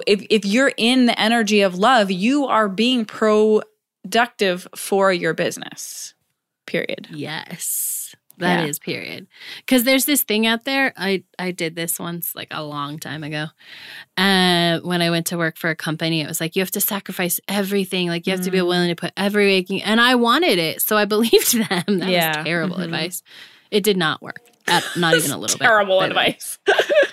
If, 0.06 0.26
if 0.30 0.44
you're 0.44 0.72
in 0.76 1.06
the 1.06 1.20
energy 1.20 1.60
of 1.60 1.76
love, 1.76 2.10
you 2.10 2.46
are 2.46 2.68
being 2.68 3.04
productive 3.04 4.66
for 4.74 5.12
your 5.12 5.34
business, 5.34 6.14
period. 6.66 7.08
Yes. 7.10 7.94
That 8.38 8.68
is 8.68 8.78
Yeah. 8.80 8.84
period. 8.84 9.26
Cuz 9.66 9.84
there's 9.84 10.04
this 10.06 10.22
thing 10.22 10.46
out 10.46 10.64
there. 10.64 10.92
I 10.96 11.24
I 11.38 11.50
did 11.50 11.76
this 11.76 11.98
once 11.98 12.34
like 12.34 12.48
a 12.50 12.62
long 12.64 12.98
time 12.98 13.22
ago. 13.24 13.46
Uh 14.16 14.78
when 14.80 15.02
I 15.02 15.10
went 15.10 15.26
to 15.28 15.36
work 15.38 15.56
for 15.56 15.70
a 15.70 15.76
company, 15.76 16.20
it 16.20 16.26
was 16.28 16.40
like 16.40 16.56
you 16.56 16.60
have 16.62 16.70
to 16.72 16.80
sacrifice 16.80 17.40
everything. 17.48 18.08
Like 18.08 18.26
you 18.26 18.32
have 18.32 18.42
to 18.44 18.50
be 18.50 18.58
Mm. 18.58 18.66
willing 18.66 18.88
to 18.88 18.96
put 18.96 19.12
every 19.16 19.46
waking 19.46 19.82
and 19.82 20.00
I 20.00 20.14
wanted 20.14 20.58
it. 20.58 20.82
So 20.82 20.96
I 20.96 21.04
believed 21.14 21.54
them. 21.68 21.98
That 21.98 22.08
Yeah. 22.08 22.36
was 22.38 22.44
terrible 22.44 22.76
Mhm. 22.76 22.84
advice. 22.84 23.22
It 23.70 23.82
did 23.84 23.96
not 23.96 24.22
work. 24.22 24.40
At, 24.66 24.84
not 24.96 25.14
even 25.14 25.30
a 25.30 25.38
little 25.38 25.56
bit. 25.58 25.64
Terrible 25.64 25.96
the 26.00 26.06
way. 26.08 26.08
advice. 26.08 26.58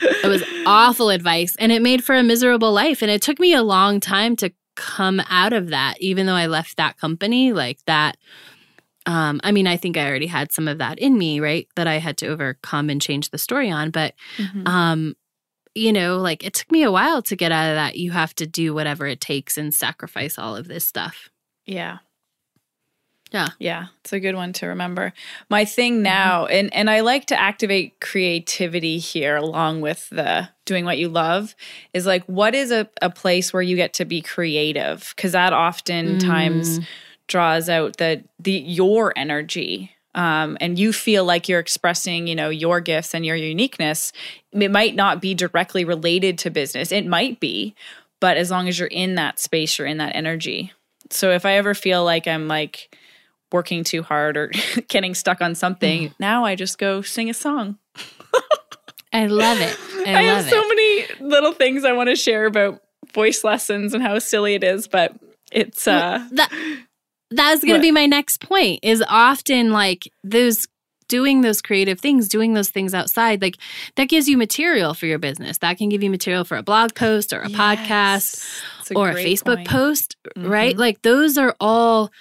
It 0.02 0.28
was 0.28 0.44
awful 0.66 1.10
advice 1.10 1.56
and 1.58 1.72
it 1.72 1.82
made 1.82 2.04
for 2.04 2.14
a 2.16 2.24
miserable 2.24 2.74
life. 2.74 3.02
And 3.02 3.10
it 3.10 3.22
took 3.22 3.40
me 3.40 3.54
a 3.54 3.64
long 3.64 4.00
time 4.02 4.36
to 4.38 4.52
come 4.76 5.22
out 5.30 5.54
of 5.54 5.70
that, 5.70 5.96
even 6.02 6.26
though 6.26 6.34
I 6.36 6.48
left 6.48 6.76
that 6.76 6.98
company 6.98 7.54
like 7.54 7.80
that. 7.86 8.18
Um, 9.06 9.40
I 9.44 9.52
mean, 9.52 9.68
I 9.68 9.78
think 9.78 9.98
I 9.98 10.08
already 10.08 10.28
had 10.28 10.52
some 10.52 10.68
of 10.68 10.78
that 10.80 11.00
in 11.00 11.18
me, 11.18 11.40
right? 11.40 11.68
That 11.76 11.88
I 11.88 12.00
had 12.00 12.18
to 12.18 12.28
overcome 12.28 12.90
and 12.90 13.02
change 13.02 13.30
the 13.30 13.38
story 13.38 13.70
on. 13.70 13.92
But 13.92 14.16
Mhm. 14.38 14.68
um, 14.68 15.16
you 15.78 15.92
know, 15.92 16.18
like 16.18 16.44
it 16.46 16.54
took 16.54 16.72
me 16.72 16.84
a 16.84 16.92
while 16.92 17.22
to 17.24 17.36
get 17.36 17.52
out 17.52 17.70
of 17.70 17.76
that. 17.76 17.98
You 17.98 18.12
have 18.12 18.34
to 18.36 18.48
do 18.48 18.74
whatever 18.74 19.06
it 19.08 19.20
takes 19.20 19.58
and 19.58 19.74
sacrifice 19.74 20.40
all 20.40 20.56
of 20.56 20.68
this 20.70 20.86
stuff. 20.86 21.30
Yeah. 21.66 21.98
Yeah. 23.32 23.50
Yeah, 23.60 23.88
it's 24.00 24.14
a 24.14 24.20
good 24.22 24.36
one 24.36 24.54
to 24.54 24.68
remember. 24.68 25.12
My 25.50 25.66
thing 25.66 26.02
now, 26.02 26.46
and 26.46 26.74
and 26.74 26.90
I 26.90 27.02
like 27.02 27.26
to 27.26 27.40
activate 27.40 28.00
creativity 28.00 28.98
here 29.00 29.36
along 29.36 29.82
with 29.82 30.08
the 30.10 30.48
doing 30.64 30.86
what 30.86 30.98
you 30.98 31.10
love 31.10 31.54
is 31.94 32.06
like 32.06 32.24
what 32.26 32.56
is 32.56 32.72
a, 32.72 32.88
a 33.02 33.10
place 33.10 33.52
where 33.52 33.62
you 33.64 33.76
get 33.76 33.94
to 33.96 34.06
be 34.06 34.22
creative? 34.22 35.12
Because 35.16 35.34
that 35.34 35.52
oftentimes 35.54 36.80
draws 37.28 37.70
out 37.70 37.98
the 37.98 38.24
the 38.40 38.52
your 38.52 39.14
energy. 39.16 39.92
Um, 40.14 40.58
and 40.62 40.80
you 40.80 40.94
feel 40.94 41.26
like 41.26 41.50
you're 41.50 41.60
expressing, 41.60 42.26
you 42.26 42.36
know, 42.36 42.50
your 42.50 42.80
gifts 42.80 43.14
and 43.14 43.26
your 43.26 43.36
uniqueness. 43.36 44.14
It 44.54 44.72
might 44.72 44.96
not 44.96 45.22
be 45.22 45.34
directly 45.34 45.84
related 45.84 46.38
to 46.40 46.50
business. 46.50 46.94
It 46.94 47.06
might 47.06 47.42
be, 47.42 47.76
but 48.22 48.38
as 48.38 48.50
long 48.50 48.70
as 48.70 48.80
you're 48.80 48.88
in 48.88 49.16
that 49.16 49.40
space, 49.40 49.78
you're 49.78 49.88
in 49.88 49.98
that 49.98 50.16
energy. 50.16 50.72
So 51.10 51.32
if 51.32 51.46
I 51.46 51.54
ever 51.54 51.74
feel 51.74 52.06
like 52.06 52.28
I'm 52.28 52.48
like 52.48 52.96
working 53.52 53.84
too 53.84 54.04
hard 54.04 54.38
or 54.38 54.52
getting 54.88 55.16
stuck 55.16 55.42
on 55.42 55.54
something, 55.54 56.14
now 56.18 56.46
I 56.46 56.56
just 56.56 56.78
go 56.78 57.02
sing 57.02 57.30
a 57.30 57.34
song. 57.34 57.78
I 59.12 59.28
love 59.28 59.60
it. 59.60 59.78
I, 60.08 60.26
I, 60.26 60.28
love 60.28 60.44
have 60.44 60.50
so 60.50 60.62
it. 60.62 60.68
many 60.68 61.30
little 61.30 61.54
things 61.54 61.84
I 61.84 61.94
want 61.94 62.10
to 62.10 62.16
share 62.16 62.46
about 62.46 62.82
voice 63.14 63.44
lessons 63.44 63.94
and 63.94 64.04
how 64.04 64.20
silly 64.20 64.56
it 64.56 64.64
is, 64.64 64.88
but 64.88 65.14
it's 65.52 65.88
uh 65.88 66.28
that 67.32 67.36
that's 67.38 67.64
going 67.64 67.76
to 67.76 67.82
be 67.82 67.92
my 67.92 68.06
next 68.06 68.40
point 68.40 68.80
is 68.84 69.04
often 69.08 69.72
like 69.72 70.08
those 70.24 70.68
doing 71.08 71.42
those 71.42 71.62
creative 71.62 72.00
things 72.00 72.28
doing 72.28 72.54
those 72.54 72.70
things 72.70 72.94
outside 72.94 73.40
like 73.42 73.58
that 73.96 74.06
gives 74.06 74.28
you 74.28 74.38
material 74.38 74.94
for 74.94 75.06
your 75.06 75.20
business. 75.20 75.60
That 75.60 75.78
can 75.78 75.90
give 75.90 76.02
you 76.02 76.10
material 76.10 76.44
for 76.46 76.58
a 76.58 76.64
blog 76.64 76.96
post 76.96 77.32
or 77.32 77.42
a 77.42 77.48
podcast 77.48 77.88
yes, 77.90 78.62
it's 78.82 78.92
or 78.92 79.12
a 79.12 79.14
facebook 79.16 79.58
point. 79.58 79.68
post 79.68 80.16
right? 80.36 80.76
Mhm. 80.76 80.80
like 80.80 81.02
those 81.04 81.38
are 81.38 81.56
all 81.60 82.12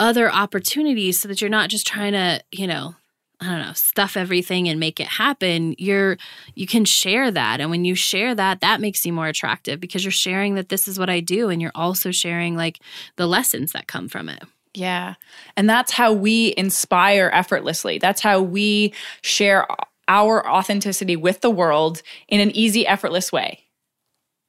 other 0.00 0.30
opportunities 0.30 1.20
so 1.20 1.28
that 1.28 1.40
you're 1.40 1.50
not 1.50 1.70
just 1.70 1.86
trying 1.86 2.12
to 2.12 2.42
you 2.50 2.66
know 2.66 2.94
i 3.40 3.46
don't 3.46 3.60
know 3.66 3.72
stuff 3.72 4.16
everything 4.16 4.68
and 4.68 4.78
make 4.80 5.00
it 5.00 5.06
happen. 5.06 5.74
You're 5.78 6.18
you 6.54 6.66
can 6.66 6.84
share 6.84 7.30
that 7.30 7.60
and 7.60 7.70
when 7.70 7.84
you 7.84 7.94
share 7.94 8.34
that 8.34 8.60
that 8.60 8.80
makes 8.80 9.06
you 9.06 9.12
more 9.12 9.28
attractive 9.28 9.80
because 9.80 10.04
you're 10.04 10.12
sharing 10.12 10.54
that 10.56 10.68
this 10.68 10.86
is 10.86 10.98
what 10.98 11.08
i 11.08 11.20
do 11.20 11.48
and 11.48 11.62
you're 11.62 11.72
also 11.74 12.10
sharing 12.10 12.56
like 12.56 12.78
the 13.16 13.26
lessons 13.26 13.72
that 13.72 13.86
come 13.86 14.08
from 14.08 14.28
it 14.28 14.42
Yeah. 14.74 15.14
And 15.56 15.70
that's 15.70 15.92
how 15.92 16.12
we 16.12 16.52
inspire 16.56 17.30
effortlessly. 17.32 17.98
That's 17.98 18.20
how 18.20 18.40
we 18.42 18.92
share 19.22 19.66
our 20.08 20.46
authenticity 20.48 21.16
with 21.16 21.40
the 21.40 21.50
world 21.50 22.02
in 22.28 22.40
an 22.40 22.50
easy, 22.56 22.86
effortless 22.86 23.32
way. 23.32 23.60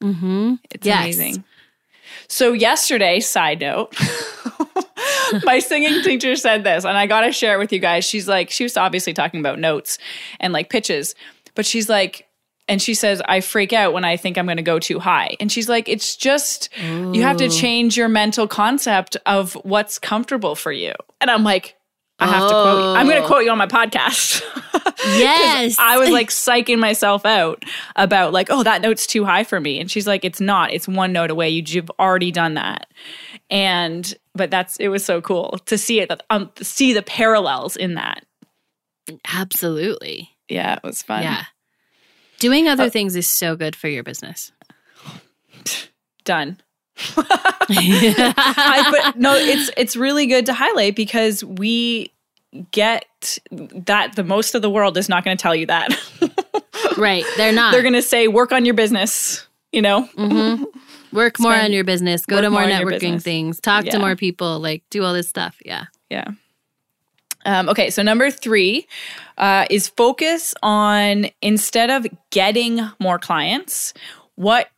mm-hmm 0.04 0.56
It's 0.72 0.86
Yes. 0.86 1.02
amazing. 1.04 1.44
So, 2.28 2.54
yesterday, 2.54 3.20
side 3.20 3.60
note, 3.62 3.96
my 5.44 5.60
singing 5.60 6.02
teacher 6.02 6.36
said 6.36 6.64
this, 6.64 6.84
and 6.86 6.98
I 6.98 7.08
got 7.08 7.22
to 7.22 7.32
share 7.32 7.56
it 7.56 7.60
with 7.60 7.72
you 7.72 7.80
guys. 7.80 8.06
She's 8.06 8.28
like, 8.28 8.50
she 8.50 8.64
was 8.64 8.78
obviously 8.78 9.14
talking 9.14 9.40
about 9.40 9.60
notes 9.60 9.98
and 10.40 10.52
like 10.54 10.70
pitches, 10.70 11.14
but 11.56 11.66
she's 11.66 11.88
like, 11.90 12.28
and 12.68 12.82
she 12.82 12.94
says, 12.94 13.22
I 13.26 13.42
freak 13.42 13.74
out 13.74 13.94
when 13.94 14.04
I 14.06 14.18
think 14.18 14.38
I'm 14.38 14.46
going 14.46 14.58
to 14.58 14.64
go 14.64 14.80
too 14.80 15.00
high. 15.00 15.36
And 15.40 15.52
she's 15.52 15.70
like, 15.70 15.88
it's 15.88 16.16
just, 16.16 16.70
you 16.82 17.22
have 17.22 17.38
to 17.38 17.50
change 17.50 17.96
your 17.98 18.08
mental 18.10 18.48
concept 18.48 19.18
of 19.26 19.54
what's 19.64 20.00
comfortable 20.00 20.56
for 20.56 20.72
you. 20.72 20.94
And 21.22 21.30
I'm 21.30 21.44
like, 21.44 21.76
I 22.18 22.28
have 22.28 22.44
to 22.44 22.50
quote 22.50 22.78
you. 22.80 23.00
I'm 23.00 23.06
going 23.08 23.18
to 23.18 23.24
Oh. 23.24 23.28
quote 23.28 23.44
you 23.44 23.52
on 23.52 23.58
my 23.58 23.68
podcast 23.68 24.42
Yes. 25.06 25.76
I 25.78 25.98
was 25.98 26.10
like 26.10 26.30
psyching 26.30 26.80
myself 26.80 27.26
out 27.26 27.64
about 27.98 28.32
like, 28.34 28.48
oh, 28.50 28.64
that 28.64 28.82
note's 28.82 29.06
too 29.06 29.26
high 29.26 29.44
for 29.44 29.60
me. 29.60 29.80
And 29.80 29.92
she's 29.92 30.08
like, 30.08 30.24
it's 30.26 30.40
not. 30.42 30.72
It's 30.74 30.88
one 30.88 31.12
note 31.14 31.30
away. 31.30 31.50
You- 31.50 31.64
You've 31.66 31.92
already 32.00 32.32
done 32.32 32.54
that. 32.56 32.88
And 33.52 34.12
but 34.34 34.50
that's 34.50 34.78
it 34.78 34.88
was 34.88 35.06
so 35.06 35.22
cool 35.22 35.60
to 35.66 35.78
see 35.78 36.00
it 36.00 36.12
um 36.32 36.50
see 36.62 36.94
the 36.94 37.04
parallels 37.04 37.76
in 37.76 37.94
that. 37.96 38.26
Absolutely. 39.34 40.30
Yeah, 40.50 40.76
it 40.76 40.84
was 40.84 41.02
fun. 41.04 41.24
Yeah. 41.24 41.44
Doing 42.40 42.68
other 42.68 42.86
Uh, 42.86 42.90
things 42.90 43.16
is 43.16 43.28
so 43.28 43.56
good 43.56 43.76
for 43.76 43.88
your 43.88 44.04
business. 44.04 44.52
Done. 46.24 46.58
I, 47.18 48.88
but 48.92 49.18
no, 49.20 49.36
it's 49.36 49.70
it's 49.78 49.96
really 49.96 50.28
good 50.28 50.46
to 50.48 50.54
highlight 50.54 50.96
because 50.96 51.44
we 51.44 52.12
get 52.72 53.38
that 53.52 54.16
the 54.16 54.24
most 54.24 54.56
of 54.56 54.62
the 54.62 54.70
world 54.70 54.98
is 54.98 55.10
not 55.10 55.24
going 55.26 55.36
to 55.38 55.42
tell 55.42 55.56
you 55.56 55.66
that. 55.66 55.90
right. 56.98 57.26
They're 57.38 57.52
not. 57.52 57.72
They're 57.74 57.82
going 57.82 57.94
to 57.94 58.02
say 58.02 58.28
work 58.28 58.52
on 58.52 58.66
your 58.66 58.74
business, 58.76 59.46
you 59.72 59.82
know. 59.82 60.04
hmm 60.16 60.64
Work 61.14 61.40
more 61.40 61.54
Spend- 61.54 61.66
on 61.68 61.72
your 61.72 61.86
business. 61.86 62.26
Go 62.26 62.42
to 62.42 62.50
more 62.50 62.62
more 62.68 62.70
networking 62.70 63.22
things. 63.22 63.62
Talk 63.62 63.86
Yeah. 63.86 63.92
to 63.94 64.00
more 64.00 64.18
people. 64.18 64.60
Like 64.60 64.84
do 64.90 65.02
all 65.04 65.14
this 65.14 65.30
stuff. 65.30 65.56
Yeah. 65.64 65.86
Yeah. 66.10 66.26
Um, 67.46 67.70
okay, 67.70 67.90
so 67.90 68.02
number 68.02 68.32
three 68.32 68.88
uh, 69.38 69.66
is 69.70 69.88
focus 69.88 70.54
on 70.64 71.28
instead 71.42 71.90
of 71.90 72.08
getting 72.32 72.82
more 73.00 73.20
clients, 73.20 73.94
what 74.36 74.70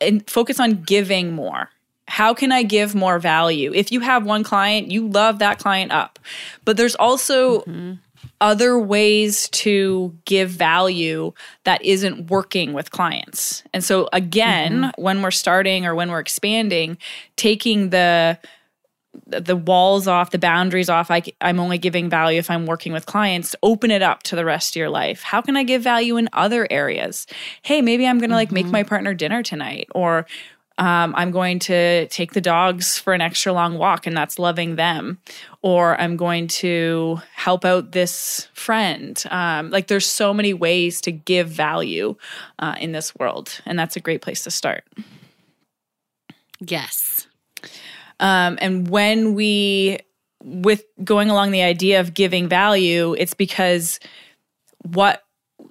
and 0.00 0.28
focus 0.28 0.60
on 0.60 0.82
giving 0.82 1.32
more. 1.32 1.70
How 2.08 2.34
can 2.34 2.50
I 2.50 2.62
give 2.64 2.94
more 2.94 3.18
value? 3.18 3.72
If 3.72 3.92
you 3.92 4.00
have 4.00 4.26
one 4.26 4.42
client, 4.42 4.90
you 4.90 5.08
love 5.08 5.38
that 5.38 5.58
client 5.58 5.92
up, 5.92 6.18
but 6.64 6.76
there's 6.76 6.96
also 6.96 7.60
mm-hmm. 7.60 7.92
other 8.40 8.78
ways 8.80 9.48
to 9.50 10.16
give 10.24 10.50
value 10.50 11.32
that 11.64 11.84
isn't 11.84 12.28
working 12.28 12.72
with 12.72 12.90
clients. 12.90 13.62
And 13.72 13.84
so, 13.84 14.08
again, 14.12 14.82
mm-hmm. 14.82 15.02
when 15.02 15.22
we're 15.22 15.30
starting 15.30 15.86
or 15.86 15.94
when 15.94 16.10
we're 16.10 16.18
expanding, 16.18 16.98
taking 17.36 17.90
the 17.90 18.38
the 19.26 19.56
walls 19.56 20.06
off, 20.06 20.30
the 20.30 20.38
boundaries 20.38 20.88
off. 20.88 21.10
I, 21.10 21.22
I'm 21.40 21.60
only 21.60 21.78
giving 21.78 22.08
value 22.08 22.38
if 22.38 22.50
I'm 22.50 22.66
working 22.66 22.92
with 22.92 23.06
clients. 23.06 23.56
Open 23.62 23.90
it 23.90 24.02
up 24.02 24.22
to 24.24 24.36
the 24.36 24.44
rest 24.44 24.72
of 24.72 24.80
your 24.80 24.90
life. 24.90 25.22
How 25.22 25.40
can 25.40 25.56
I 25.56 25.64
give 25.64 25.82
value 25.82 26.16
in 26.16 26.28
other 26.32 26.66
areas? 26.70 27.26
Hey, 27.62 27.82
maybe 27.82 28.06
I'm 28.06 28.18
going 28.18 28.30
to 28.30 28.36
like 28.36 28.48
mm-hmm. 28.48 28.54
make 28.54 28.66
my 28.66 28.82
partner 28.82 29.14
dinner 29.14 29.42
tonight, 29.42 29.88
or 29.94 30.26
um, 30.78 31.14
I'm 31.16 31.30
going 31.30 31.58
to 31.60 32.06
take 32.08 32.32
the 32.32 32.40
dogs 32.40 32.98
for 32.98 33.12
an 33.12 33.20
extra 33.20 33.52
long 33.52 33.76
walk, 33.76 34.06
and 34.06 34.16
that's 34.16 34.38
loving 34.38 34.76
them. 34.76 35.18
Or 35.62 36.00
I'm 36.00 36.16
going 36.16 36.48
to 36.48 37.20
help 37.34 37.64
out 37.64 37.92
this 37.92 38.48
friend. 38.54 39.22
Um, 39.30 39.70
like, 39.70 39.88
there's 39.88 40.06
so 40.06 40.32
many 40.32 40.54
ways 40.54 41.00
to 41.02 41.12
give 41.12 41.48
value 41.48 42.16
uh, 42.58 42.76
in 42.80 42.92
this 42.92 43.14
world, 43.16 43.60
and 43.66 43.78
that's 43.78 43.96
a 43.96 44.00
great 44.00 44.22
place 44.22 44.42
to 44.44 44.50
start. 44.50 44.84
Yes. 46.60 47.26
Um, 48.20 48.58
and 48.60 48.88
when 48.88 49.34
we, 49.34 49.98
with 50.44 50.84
going 51.02 51.30
along 51.30 51.50
the 51.50 51.62
idea 51.62 51.98
of 52.00 52.14
giving 52.14 52.48
value, 52.48 53.14
it's 53.18 53.34
because 53.34 53.98
what 54.82 55.24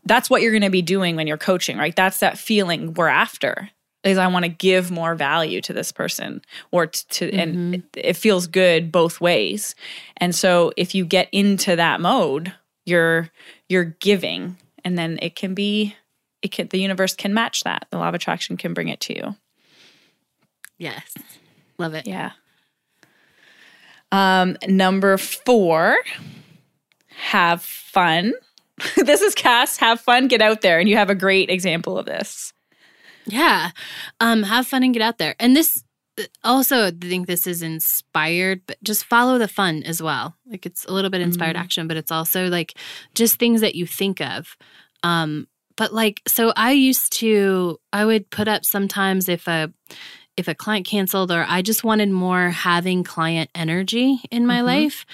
that's 0.06 0.30
what 0.30 0.42
you're 0.42 0.52
going 0.52 0.62
to 0.64 0.70
be 0.70 0.82
doing 0.82 1.16
when 1.16 1.28
you're 1.28 1.38
coaching, 1.38 1.78
right? 1.78 1.96
That's 1.96 2.20
that 2.20 2.38
feeling 2.38 2.94
we're 2.94 3.08
after 3.08 3.70
is 4.04 4.18
I 4.18 4.28
want 4.28 4.46
to 4.46 4.50
give 4.50 4.92
more 4.92 5.16
value 5.16 5.62
to 5.62 5.74
this 5.74 5.92
person 5.92 6.42
or 6.72 6.88
to, 6.88 7.08
to 7.08 7.32
mm-hmm. 7.32 7.40
and 7.40 7.84
it 7.96 8.16
feels 8.16 8.48
good 8.48 8.92
both 8.92 9.20
ways. 9.20 9.76
And 10.18 10.34
so 10.34 10.72
if 10.78 10.96
you 10.96 11.06
get 11.06 11.30
into 11.32 11.76
that 11.76 12.02
mode, 12.02 12.54
you're 12.86 13.30
you're 13.68 13.86
giving 13.86 14.58
and 14.84 14.98
then 14.98 15.20
it 15.22 15.36
can 15.36 15.54
be 15.54 15.96
it 16.42 16.52
can 16.52 16.68
the 16.68 16.80
universe 16.80 17.14
can 17.14 17.34
match 17.34 17.64
that. 17.64 17.88
The 17.92 17.98
law 17.98 18.10
of 18.10 18.16
attraction 18.16 18.58
can 18.58 18.74
bring 18.74 18.88
it 18.88 19.00
to 19.02 19.16
you. 19.16 19.36
Yes. 20.78 21.14
Love 21.80 21.96
it. 21.96 22.06
Yeah. 22.06 22.34
Um, 24.12 24.58
number 24.68 25.18
four, 25.18 25.98
have 27.10 27.64
fun. 27.64 28.34
this 28.96 29.22
is 29.22 29.34
Cass. 29.34 29.78
Have 29.78 30.00
fun, 30.00 30.28
get 30.28 30.42
out 30.42 30.62
there. 30.62 30.80
And 30.80 30.88
you 30.88 30.98
have 30.98 31.10
a 31.10 31.16
great 31.16 31.50
example 31.50 31.98
of 31.98 32.06
this. 32.06 32.54
Yeah. 33.26 33.72
Um, 34.20 34.44
have 34.44 34.68
fun 34.68 34.84
and 34.84 34.94
get 34.94 35.02
out 35.02 35.18
there. 35.18 35.36
And 35.40 35.56
this 35.56 35.84
also 36.44 36.88
I 36.88 36.92
think 36.92 37.28
this 37.28 37.48
is 37.48 37.62
inspired, 37.62 38.62
but 38.66 38.78
just 38.84 39.06
follow 39.06 39.38
the 39.38 39.48
fun 39.48 39.84
as 39.84 40.02
well. 40.02 40.36
Like 40.46 40.66
it's 40.66 40.86
a 40.86 40.92
little 40.92 41.10
bit 41.10 41.22
inspired 41.22 41.56
mm-hmm. 41.56 41.64
action, 41.64 41.88
but 41.88 41.98
it's 41.98 42.12
also 42.12 42.48
like 42.48 42.74
just 43.16 43.40
things 43.40 43.62
that 43.62 43.76
you 43.76 43.88
think 43.88 44.20
of. 44.20 44.58
Um, 45.04 45.48
but 45.78 45.94
like 45.94 46.22
so 46.28 46.52
I 46.58 46.72
used 46.72 47.14
to 47.14 47.80
I 47.94 48.04
would 48.04 48.30
put 48.32 48.48
up 48.48 48.66
sometimes 48.66 49.30
if 49.30 49.48
a 49.48 49.72
if 50.40 50.48
a 50.48 50.56
client 50.56 50.86
canceled 50.86 51.32
or 51.32 51.46
I 51.48 51.62
just 51.62 51.84
wanted 51.84 52.10
more 52.10 52.50
having 52.50 53.04
client 53.04 53.50
energy 53.54 54.22
in 54.32 54.48
my 54.48 54.58
mm-hmm. 54.58 54.66
life, 54.66 55.06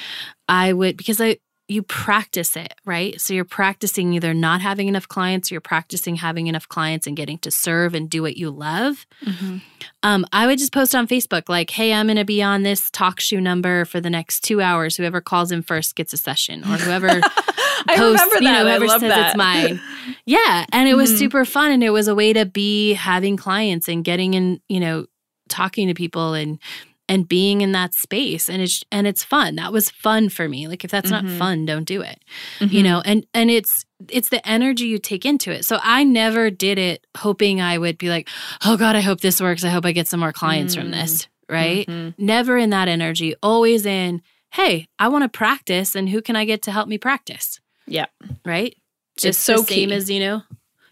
I 0.48 0.72
would 0.72 0.98
because 0.98 1.20
I 1.20 1.38
you 1.68 1.82
practice 1.82 2.56
it, 2.56 2.76
right? 2.86 3.20
So 3.20 3.34
you're 3.34 3.44
practicing 3.44 4.14
either 4.14 4.36
not 4.36 4.62
having 4.62 4.88
enough 4.88 5.08
clients, 5.08 5.50
or 5.52 5.56
you're 5.56 5.62
practicing 5.62 6.16
having 6.16 6.46
enough 6.46 6.68
clients 6.68 7.08
and 7.08 7.18
getting 7.18 7.40
to 7.40 7.50
serve 7.50 7.96
and 7.96 8.08
do 8.08 8.22
what 8.22 8.38
you 8.38 8.52
love. 8.52 9.08
Mm-hmm. 9.26 9.58
Um, 10.04 10.26
I 10.32 10.46
would 10.46 10.60
just 10.60 10.72
post 10.72 10.94
on 10.94 11.08
Facebook 11.08 11.50
like, 11.50 11.72
"Hey, 11.72 11.92
I'm 11.92 12.06
going 12.06 12.18
to 12.18 12.26
be 12.26 12.44
on 12.44 12.62
this 12.64 12.92
TalkShoe 12.92 13.42
number 13.42 13.86
for 13.86 14.00
the 14.00 14.12
next 14.12 14.42
two 14.42 14.62
hours. 14.62 14.96
Whoever 14.96 15.22
calls 15.22 15.52
in 15.52 15.64
first 15.64 15.96
gets 15.96 16.14
a 16.14 16.18
session, 16.18 16.64
or 16.64 16.78
whoever 16.78 17.10
I 17.88 17.98
posts, 17.98 18.22
remember 18.22 18.36
that. 18.36 18.42
You 18.42 18.52
know, 18.52 18.64
whoever 18.64 18.88
says 18.88 19.02
that. 19.02 19.28
it's 19.30 19.38
mine. 19.38 19.82
Yeah, 20.26 20.66
and 20.72 20.88
it 20.88 20.96
was 20.96 21.10
mm-hmm. 21.10 21.20
super 21.20 21.46
fun, 21.46 21.72
and 21.72 21.84
it 21.84 21.90
was 21.90 22.08
a 22.08 22.16
way 22.16 22.34
to 22.34 22.46
be 22.46 22.94
having 22.94 23.38
clients 23.38 23.88
and 23.88 24.04
getting 24.04 24.36
in, 24.36 24.62
you 24.70 24.80
know, 24.80 25.08
talking 25.50 25.88
to 25.88 25.94
people 25.94 26.34
and 26.34 26.60
and 27.08 27.28
being 27.28 27.62
in 27.62 27.72
that 27.72 27.94
space 27.94 28.50
and 28.50 28.62
it's 28.62 28.84
and 28.92 29.08
it's 29.08 29.24
fun 29.24 29.56
that 29.56 29.72
was 29.72 29.90
fun 29.90 30.30
for 30.30 30.50
me 30.50 30.68
like 30.68 30.84
if 30.84 30.92
that's 30.92 31.12
mm-hmm. 31.12 31.28
not 31.28 31.38
fun 31.38 31.66
don't 31.66 31.86
do 31.86 32.02
it 32.02 32.24
mm-hmm. 32.60 32.74
you 32.74 32.84
know 32.84 33.02
and 33.06 33.26
and 33.34 33.52
it's 33.52 33.86
it's 34.10 34.30
the 34.30 34.46
energy 34.48 34.86
you 34.86 34.98
take 34.98 35.26
into 35.26 35.52
it 35.52 35.64
so 35.66 35.80
i 35.84 36.04
never 36.04 36.50
did 36.50 36.78
it 36.78 37.06
hoping 37.18 37.62
i 37.62 37.78
would 37.78 37.98
be 37.98 38.10
like 38.10 38.30
oh 38.66 38.78
god 38.78 38.96
i 38.96 39.02
hope 39.02 39.22
this 39.22 39.40
works 39.40 39.64
i 39.64 39.70
hope 39.70 39.86
i 39.86 39.92
get 39.92 40.08
some 40.08 40.20
more 40.20 40.34
clients 40.34 40.76
mm-hmm. 40.76 40.84
from 40.84 40.92
this 40.92 41.24
mm. 41.24 41.28
right 41.50 41.88
mm-hmm. 41.88 42.24
never 42.24 42.58
in 42.58 42.70
that 42.72 42.88
energy 42.88 43.36
always 43.44 43.86
in 43.86 44.22
hey 44.52 44.88
i 45.00 45.08
want 45.08 45.24
to 45.24 45.30
practice 45.30 45.96
and 45.96 46.10
who 46.10 46.22
can 46.22 46.36
i 46.36 46.46
get 46.46 46.62
to 46.62 46.72
help 46.72 46.88
me 46.88 46.98
practice 46.98 47.60
yeah 47.88 48.06
right 48.46 48.76
just 49.18 49.38
it's 49.38 49.40
so 49.40 49.58
the 49.58 49.68
same 49.68 49.90
key. 49.90 49.96
as 49.96 50.10
you 50.10 50.20
know 50.20 50.42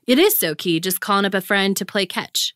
it 0.05 0.19
is 0.19 0.37
so 0.37 0.53
key 0.53 0.79
just 0.79 1.01
calling 1.01 1.25
up 1.25 1.33
a 1.33 1.41
friend 1.41 1.75
to 1.75 1.85
play 1.85 2.05
catch 2.05 2.53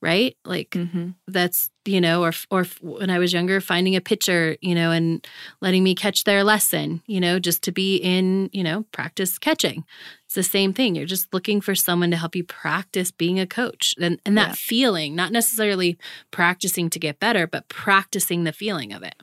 right? 0.00 0.36
Like 0.44 0.70
mm-hmm. 0.70 1.10
that's 1.26 1.70
you 1.84 2.00
know, 2.00 2.22
or 2.22 2.32
or 2.50 2.64
when 2.80 3.10
I 3.10 3.18
was 3.18 3.32
younger, 3.32 3.60
finding 3.60 3.96
a 3.96 4.00
pitcher, 4.00 4.56
you 4.60 4.74
know, 4.74 4.90
and 4.90 5.26
letting 5.60 5.84
me 5.84 5.94
catch 5.94 6.24
their 6.24 6.44
lesson, 6.44 7.02
you 7.06 7.20
know, 7.20 7.38
just 7.38 7.62
to 7.64 7.72
be 7.72 7.96
in, 7.96 8.50
you 8.52 8.64
know, 8.64 8.84
practice 8.92 9.38
catching. 9.38 9.84
It's 10.24 10.34
the 10.34 10.42
same 10.42 10.72
thing. 10.72 10.96
You're 10.96 11.06
just 11.06 11.32
looking 11.32 11.60
for 11.60 11.74
someone 11.74 12.10
to 12.10 12.16
help 12.16 12.34
you 12.34 12.44
practice 12.44 13.10
being 13.10 13.38
a 13.38 13.46
coach, 13.46 13.94
and 14.00 14.20
and 14.26 14.36
that 14.36 14.48
yeah. 14.48 14.54
feeling, 14.56 15.14
not 15.14 15.32
necessarily 15.32 15.98
practicing 16.30 16.90
to 16.90 16.98
get 16.98 17.20
better, 17.20 17.46
but 17.46 17.68
practicing 17.68 18.44
the 18.44 18.52
feeling 18.52 18.92
of 18.92 19.02
it. 19.02 19.14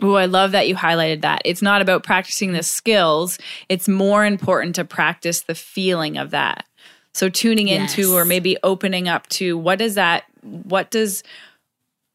Oh, 0.00 0.14
I 0.14 0.26
love 0.26 0.52
that 0.52 0.68
you 0.68 0.76
highlighted 0.76 1.22
that. 1.22 1.42
It's 1.44 1.62
not 1.62 1.82
about 1.82 2.04
practicing 2.04 2.52
the 2.52 2.62
skills. 2.62 3.38
It's 3.68 3.88
more 3.88 4.24
important 4.24 4.76
to 4.76 4.84
practice 4.84 5.42
the 5.42 5.56
feeling 5.56 6.18
of 6.18 6.30
that. 6.30 6.64
So 7.12 7.28
tuning 7.28 7.68
yes. 7.68 7.96
into 7.96 8.14
or 8.14 8.24
maybe 8.24 8.56
opening 8.62 9.08
up 9.08 9.26
to 9.30 9.56
what 9.58 9.80
is 9.80 9.94
that 9.94 10.24
what 10.42 10.90
does 10.90 11.22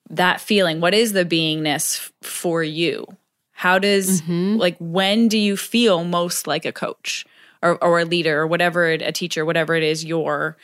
that 0.10 0.40
feeling 0.40 0.80
what 0.80 0.94
is 0.94 1.14
the 1.14 1.26
beingness 1.26 2.12
for 2.22 2.64
you? 2.64 3.06
How 3.52 3.80
does 3.80 4.22
mm-hmm. 4.22 4.58
like 4.58 4.78
when 4.80 5.28
do 5.28 5.38
you 5.38 5.58
feel 5.58 6.04
most 6.04 6.48
like 6.48 6.66
a 6.66 6.72
coach 6.72 7.26
or 7.62 7.84
or 7.84 8.00
a 8.00 8.06
leader 8.06 8.40
or 8.40 8.48
whatever 8.48 8.88
a 8.88 9.12
teacher 9.12 9.46
whatever 9.46 9.76
it 9.76 9.84
is 9.84 10.06
your 10.06 10.58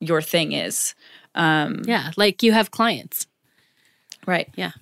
your 0.00 0.22
thing 0.22 0.52
is. 0.52 0.94
Um 1.34 1.82
Yeah, 1.84 2.12
like 2.16 2.42
you 2.42 2.52
have 2.52 2.70
clients. 2.70 3.26
Right. 4.26 4.48
Yeah. 4.54 4.72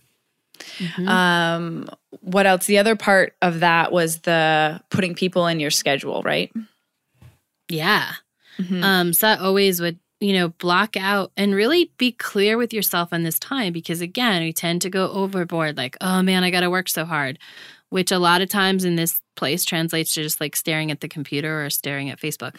Mm-hmm. 0.79 1.09
Um, 1.09 1.89
what 2.21 2.47
else? 2.47 2.67
The 2.67 2.79
other 2.79 2.97
part 2.97 3.35
of 3.43 3.61
that 3.61 3.93
was 3.93 4.19
the 4.21 4.81
putting 4.91 5.15
people 5.15 5.47
in 5.47 5.61
your 5.61 5.71
schedule, 5.71 6.23
right? 6.23 6.53
Yeah. 7.69 8.13
Mm-hmm. 8.61 8.85
Um, 8.85 9.13
so 9.13 9.27
that 9.27 9.41
always 9.41 9.81
would, 9.81 9.99
you 10.21 10.33
know, 10.35 10.49
block 10.49 10.97
out 10.97 11.33
and 11.37 11.55
really 11.55 11.93
be 11.99 12.13
clear 12.13 12.59
with 12.59 12.73
yourself 12.73 13.13
on 13.13 13.23
this 13.23 13.39
time 13.39 13.73
because 13.73 14.01
again, 14.01 14.43
we 14.43 14.53
tend 14.53 14.83
to 14.83 14.91
go 14.91 15.11
overboard 15.11 15.77
like, 15.77 15.97
oh 16.01 16.23
man, 16.23 16.45
I 16.45 16.51
got 16.51 16.61
to 16.61 16.71
work 16.71 16.89
so 16.89 17.05
hard, 17.05 17.39
which 17.89 18.13
a 18.13 18.19
lot 18.19 18.43
of 18.43 18.49
times 18.49 18.85
in 18.85 18.97
this 18.97 19.21
place 19.37 19.65
translates 19.65 20.13
to 20.13 20.23
just 20.23 20.41
like 20.41 20.55
staring 20.55 20.91
at 20.91 21.01
the 21.01 21.09
computer 21.09 21.65
or 21.65 21.71
staring 21.71 22.11
at 22.11 22.21
Facebook. 22.21 22.55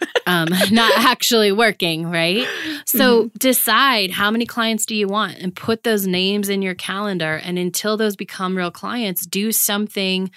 um, 0.26 0.48
not 0.70 0.92
actually 0.98 1.52
working, 1.52 2.06
right? 2.06 2.46
So 2.84 3.24
mm-hmm. 3.24 3.38
decide 3.38 4.10
how 4.10 4.30
many 4.30 4.46
clients 4.46 4.86
do 4.86 4.94
you 4.94 5.08
want 5.08 5.38
and 5.38 5.54
put 5.54 5.84
those 5.84 6.06
names 6.06 6.48
in 6.48 6.62
your 6.62 6.74
calendar. 6.74 7.36
And 7.36 7.58
until 7.58 7.96
those 7.96 8.14
become 8.14 8.56
real 8.56 8.70
clients, 8.70 9.26
do 9.26 9.50
something 9.52 10.30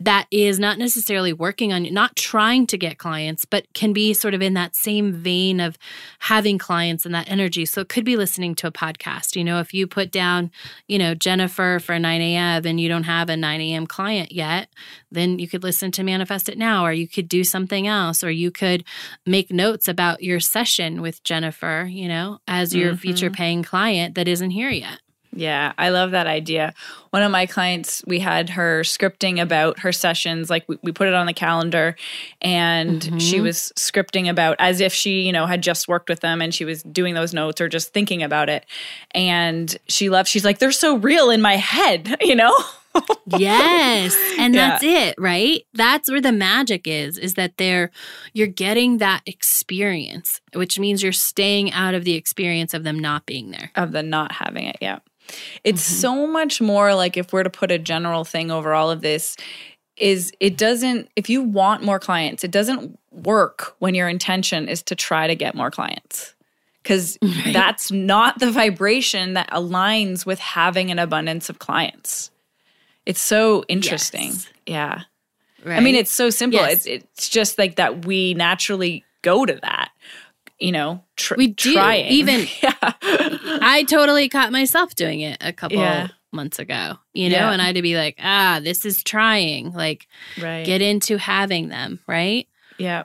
that 0.00 0.26
is 0.30 0.58
not 0.58 0.78
necessarily 0.78 1.32
working 1.32 1.72
on 1.72 1.82
not 1.92 2.16
trying 2.16 2.66
to 2.66 2.76
get 2.76 2.98
clients 2.98 3.44
but 3.44 3.72
can 3.74 3.92
be 3.92 4.12
sort 4.12 4.34
of 4.34 4.42
in 4.42 4.54
that 4.54 4.76
same 4.76 5.12
vein 5.12 5.60
of 5.60 5.78
having 6.20 6.58
clients 6.58 7.06
and 7.06 7.14
that 7.14 7.28
energy. 7.30 7.64
So 7.64 7.80
it 7.80 7.88
could 7.88 8.04
be 8.04 8.16
listening 8.16 8.54
to 8.56 8.66
a 8.66 8.72
podcast. 8.72 9.36
You 9.36 9.44
know 9.44 9.60
if 9.60 9.72
you 9.72 9.86
put 9.86 10.10
down 10.10 10.50
you 10.86 10.98
know 10.98 11.14
jennifer 11.14 11.78
for 11.82 11.98
9 11.98 12.20
a.m 12.20 12.66
and 12.66 12.80
you 12.80 12.88
don't 12.88 13.04
have 13.04 13.28
a 13.28 13.36
9 13.36 13.60
a.m 13.60 13.86
client 13.86 14.32
yet 14.32 14.68
then 15.10 15.38
you 15.38 15.48
could 15.48 15.62
listen 15.62 15.90
to 15.92 16.02
manifest 16.02 16.48
it 16.48 16.58
now 16.58 16.84
or 16.84 16.92
you 16.92 17.08
could 17.08 17.28
do 17.28 17.44
something 17.44 17.86
else 17.86 18.22
or 18.22 18.30
you 18.30 18.50
could 18.50 18.84
make 19.24 19.50
notes 19.50 19.88
about 19.88 20.22
your 20.22 20.40
session 20.40 21.02
with 21.02 21.22
jennifer 21.22 21.88
you 21.90 22.08
know 22.08 22.38
as 22.46 22.74
your 22.74 22.92
mm-hmm. 22.92 22.98
future 22.98 23.30
paying 23.30 23.62
client 23.62 24.14
that 24.14 24.28
isn't 24.28 24.50
here 24.50 24.70
yet 24.70 25.00
yeah, 25.36 25.72
I 25.78 25.90
love 25.90 26.10
that 26.12 26.26
idea. 26.26 26.72
One 27.10 27.22
of 27.22 27.30
my 27.30 27.46
clients, 27.46 28.02
we 28.06 28.18
had 28.18 28.50
her 28.50 28.80
scripting 28.82 29.40
about 29.40 29.78
her 29.80 29.92
sessions. 29.92 30.50
Like 30.50 30.64
we, 30.68 30.78
we 30.82 30.92
put 30.92 31.08
it 31.08 31.14
on 31.14 31.26
the 31.26 31.32
calendar 31.32 31.94
and 32.42 33.00
mm-hmm. 33.00 33.18
she 33.18 33.40
was 33.40 33.72
scripting 33.76 34.28
about 34.28 34.56
as 34.58 34.80
if 34.80 34.92
she, 34.92 35.22
you 35.22 35.32
know, 35.32 35.46
had 35.46 35.62
just 35.62 35.88
worked 35.88 36.08
with 36.08 36.20
them 36.20 36.42
and 36.42 36.54
she 36.54 36.64
was 36.64 36.82
doing 36.82 37.14
those 37.14 37.32
notes 37.32 37.60
or 37.60 37.68
just 37.68 37.92
thinking 37.92 38.22
about 38.22 38.48
it. 38.48 38.66
And 39.12 39.76
she 39.88 40.08
loved, 40.10 40.28
she's 40.28 40.44
like, 40.44 40.58
they're 40.58 40.72
so 40.72 40.96
real 40.96 41.30
in 41.30 41.40
my 41.40 41.56
head, 41.56 42.16
you 42.20 42.34
know? 42.34 42.54
yes. 43.36 44.16
And 44.38 44.54
Yeah. 44.54 44.70
that's 44.70 44.84
it, 44.84 45.14
right? 45.18 45.64
That's 45.74 46.10
where 46.10 46.20
the 46.20 46.32
magic 46.32 46.86
is, 46.86 47.18
is 47.18 47.34
that 47.34 47.56
they're 47.58 47.90
you're 48.32 48.46
getting 48.46 48.98
that 48.98 49.22
experience, 49.26 50.40
which 50.54 50.78
means 50.78 51.02
you're 51.02 51.12
staying 51.12 51.72
out 51.72 51.94
of 51.94 52.04
the 52.04 52.14
experience 52.14 52.74
of 52.74 52.84
them 52.84 52.98
not 52.98 53.26
being 53.26 53.50
there. 53.50 53.70
of 53.74 53.92
the 53.92 54.02
not 54.02 54.32
having 54.32 54.64
it. 54.66 54.76
Yeah. 54.80 55.00
It's 55.64 55.82
Mm-hmm. 55.82 56.00
so 56.00 56.26
much 56.26 56.60
more 56.60 56.94
like 56.94 57.16
if 57.16 57.32
we're 57.32 57.42
to 57.42 57.50
put 57.50 57.70
a 57.70 57.78
general 57.78 58.24
thing 58.24 58.50
over 58.50 58.74
all 58.74 58.90
of 58.90 59.00
this, 59.00 59.36
is 59.96 60.32
it 60.40 60.56
doesn't, 60.56 61.08
if 61.16 61.30
you 61.30 61.42
want 61.42 61.82
more 61.82 61.98
clients, 61.98 62.44
it 62.44 62.50
doesn't 62.50 62.98
work 63.10 63.74
when 63.78 63.94
your 63.94 64.08
intention 64.08 64.68
is 64.68 64.82
to 64.82 64.94
try 64.94 65.26
to 65.26 65.34
get 65.34 65.54
more 65.54 65.70
clients. 65.70 66.34
Because 66.82 67.18
that's 67.52 67.90
not 67.90 68.38
the 68.38 68.50
vibration 68.50 69.32
that 69.34 69.48
aligns 69.50 70.24
with 70.26 70.38
having 70.38 70.90
an 70.90 70.98
abundance 70.98 71.48
of 71.48 71.58
clients. 71.58 72.30
It's 73.06 73.20
so 73.20 73.64
interesting. 73.68 74.26
Yes. 74.32 74.48
Yeah. 74.66 75.00
Right. 75.64 75.78
I 75.78 75.80
mean, 75.80 75.94
it's 75.94 76.12
so 76.12 76.30
simple. 76.30 76.60
Yes. 76.60 76.86
It's 76.86 76.86
it's 76.86 77.28
just 77.28 77.58
like 77.58 77.76
that 77.76 78.04
we 78.04 78.34
naturally 78.34 79.04
go 79.22 79.44
to 79.46 79.54
that. 79.62 79.90
You 80.58 80.72
know, 80.72 81.04
tr- 81.16 81.34
We 81.36 81.48
do, 81.48 81.74
trying. 81.74 82.06
even- 82.06 82.46
yeah. 82.62 82.72
I 82.82 83.84
totally 83.88 84.28
caught 84.28 84.52
myself 84.52 84.94
doing 84.94 85.20
it 85.20 85.36
a 85.42 85.52
couple 85.52 85.78
Yeah. 85.78 86.08
months 86.32 86.58
ago, 86.58 86.98
you 87.12 87.28
know, 87.28 87.36
Yeah. 87.36 87.52
and 87.52 87.60
I 87.60 87.66
had 87.66 87.74
to 87.74 87.82
be 87.82 87.96
like, 87.96 88.16
ah, 88.22 88.60
this 88.62 88.84
is 88.86 89.02
trying. 89.02 89.72
Like, 89.72 90.06
right. 90.40 90.64
get 90.64 90.80
into 90.82 91.18
having 91.18 91.68
them, 91.68 92.00
right? 92.06 92.48
yeah. 92.78 93.04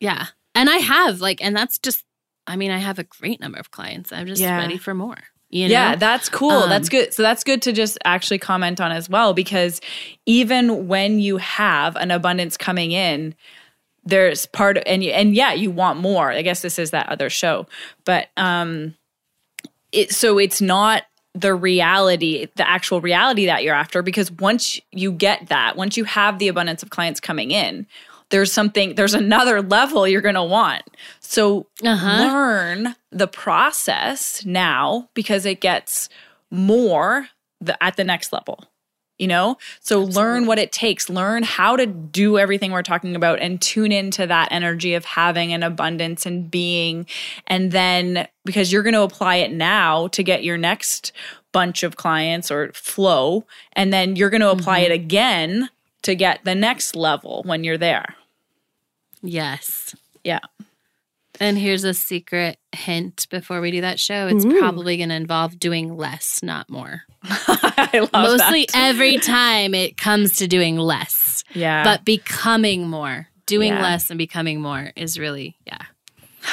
Yeah. 0.00 0.26
And 0.54 0.68
I 0.68 0.76
have, 0.78 1.20
like, 1.20 1.42
and 1.42 1.56
that's 1.56 1.78
just, 1.78 2.04
I 2.46 2.56
mean, 2.56 2.70
I 2.70 2.78
have 2.78 2.98
a 2.98 3.04
great 3.04 3.40
number 3.40 3.58
of 3.58 3.70
clients. 3.70 4.12
I'm 4.12 4.26
just 4.26 4.42
ready 4.42 4.76
for 4.76 4.94
more. 4.94 5.16
You 5.48 5.68
know? 5.68 5.72
Yeah, 5.72 5.96
that's 5.96 6.28
cool. 6.28 6.50
Um, 6.50 6.68
that's 6.70 6.88
good. 6.88 7.14
So 7.14 7.22
that's 7.22 7.44
good 7.44 7.62
to 7.62 7.72
just 7.72 7.98
actually 8.04 8.38
comment 8.38 8.80
on 8.80 8.90
as 8.90 9.08
well 9.08 9.32
because 9.34 9.80
even 10.26 10.88
when 10.88 11.20
you 11.20 11.36
have 11.36 11.94
an 11.96 12.10
abundance 12.10 12.56
coming 12.56 12.90
in, 12.92 13.34
there's 14.04 14.46
part 14.46 14.78
and 14.86 15.04
you, 15.04 15.10
and 15.12 15.34
yeah, 15.34 15.52
you 15.52 15.70
want 15.70 15.98
more. 16.00 16.30
I 16.32 16.42
guess 16.42 16.62
this 16.62 16.78
is 16.78 16.90
that 16.90 17.08
other 17.08 17.30
show. 17.30 17.66
But 18.04 18.28
um 18.36 18.94
it 19.92 20.12
so 20.12 20.38
it's 20.38 20.60
not 20.60 21.04
the 21.34 21.54
reality, 21.54 22.46
the 22.56 22.68
actual 22.68 23.00
reality 23.00 23.46
that 23.46 23.62
you're 23.64 23.74
after 23.74 24.02
because 24.02 24.30
once 24.32 24.78
you 24.90 25.12
get 25.12 25.48
that, 25.48 25.76
once 25.76 25.96
you 25.96 26.04
have 26.04 26.38
the 26.38 26.48
abundance 26.48 26.82
of 26.82 26.90
clients 26.90 27.20
coming 27.20 27.50
in, 27.50 27.86
there's 28.30 28.52
something 28.52 28.94
there's 28.96 29.14
another 29.14 29.62
level 29.62 30.06
you're 30.06 30.20
going 30.20 30.34
to 30.34 30.42
want. 30.42 30.82
So 31.20 31.66
Uh-huh. 31.82 32.18
learn 32.22 32.96
the 33.10 33.28
process 33.28 34.44
now 34.44 35.08
because 35.14 35.46
it 35.46 35.60
gets 35.60 36.08
more 36.50 37.28
the, 37.60 37.82
at 37.82 37.96
the 37.96 38.04
next 38.04 38.32
level 38.32 38.64
you 39.22 39.28
know? 39.28 39.56
So 39.78 40.00
learn 40.00 40.46
what 40.46 40.58
it 40.58 40.72
takes. 40.72 41.08
Learn 41.08 41.44
how 41.44 41.76
to 41.76 41.86
do 41.86 42.40
everything 42.40 42.72
we're 42.72 42.82
talking 42.82 43.14
about 43.14 43.38
and 43.38 43.62
tune 43.62 43.92
into 43.92 44.26
that 44.26 44.48
energy 44.50 44.94
of 44.94 45.04
having 45.04 45.52
an 45.52 45.62
abundance 45.62 46.26
and 46.26 46.50
being. 46.50 47.06
And 47.46 47.70
then 47.70 48.26
because 48.44 48.72
you're 48.72 48.82
going 48.82 48.94
to 48.94 49.02
apply 49.02 49.36
it 49.36 49.52
now 49.52 50.08
to 50.08 50.24
get 50.24 50.42
your 50.42 50.58
next 50.58 51.12
bunch 51.52 51.84
of 51.84 51.96
clients 51.96 52.50
or 52.50 52.72
flow 52.72 53.46
and 53.74 53.92
then 53.92 54.16
you're 54.16 54.30
going 54.30 54.40
to 54.40 54.50
apply 54.50 54.80
it 54.80 54.86
mm-hmm. 54.86 55.04
again 55.04 55.70
to 56.02 56.16
get 56.16 56.40
the 56.44 56.56
next 56.56 56.96
level 56.96 57.44
when 57.46 57.62
you're 57.62 57.78
there. 57.78 58.16
Yes. 59.22 59.94
yeah 60.24 60.40
And 61.40 61.58
here's 61.58 61.84
a 61.84 61.94
secret 61.94 62.58
hint 62.72 63.26
before 63.30 63.60
we 63.60 63.70
do 63.70 63.80
that 63.80 63.98
show. 63.98 64.28
It's 64.28 64.44
probably 64.44 64.96
going 64.98 65.08
to 65.08 65.14
involve 65.14 65.58
doing 65.58 65.96
less, 65.96 66.42
not 66.42 66.68
more. 66.68 67.02
i 67.24 68.08
love 68.12 68.38
Mostly 68.38 68.66
that. 68.72 68.76
every 68.76 69.18
time 69.18 69.74
it 69.74 69.96
comes 69.96 70.36
to 70.38 70.48
doing 70.48 70.76
less, 70.76 71.44
yeah 71.54 71.84
but 71.84 72.04
becoming 72.04 72.88
more. 72.88 73.28
Doing 73.46 73.72
Yeah. 73.72 73.82
less 73.82 74.10
and 74.10 74.18
becoming 74.18 74.60
more 74.60 74.92
is 74.94 75.18
really, 75.18 75.56
yeah. 75.66 75.78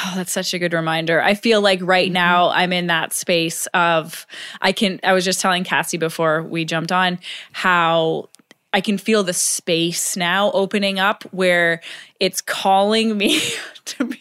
Oh, 0.05 0.13
that's 0.15 0.31
such 0.31 0.53
a 0.53 0.59
good 0.59 0.73
reminder. 0.73 1.21
I 1.21 1.33
feel 1.33 1.61
like 1.61 1.79
right 1.81 2.07
mm-hmm. 2.07 2.13
now 2.13 2.49
I'm 2.49 2.71
in 2.73 2.87
that 2.87 3.13
space 3.13 3.67
of 3.73 4.25
I 4.61 4.71
can 4.71 4.99
I 5.03 5.13
was 5.13 5.25
just 5.25 5.41
telling 5.41 5.63
Cassie 5.63 5.97
before 5.97 6.43
we 6.43 6.65
jumped 6.65 6.91
on 6.91 7.19
how 7.51 8.29
I 8.71 8.81
can 8.81 8.99
feel 8.99 9.23
the 9.23 9.33
space 9.33 10.15
now 10.15 10.51
opening 10.51 10.99
up 10.99 11.23
where 11.31 11.81
it's 12.19 12.39
calling 12.39 13.17
me 13.17 13.41
to 13.85 14.05
be 14.05 14.19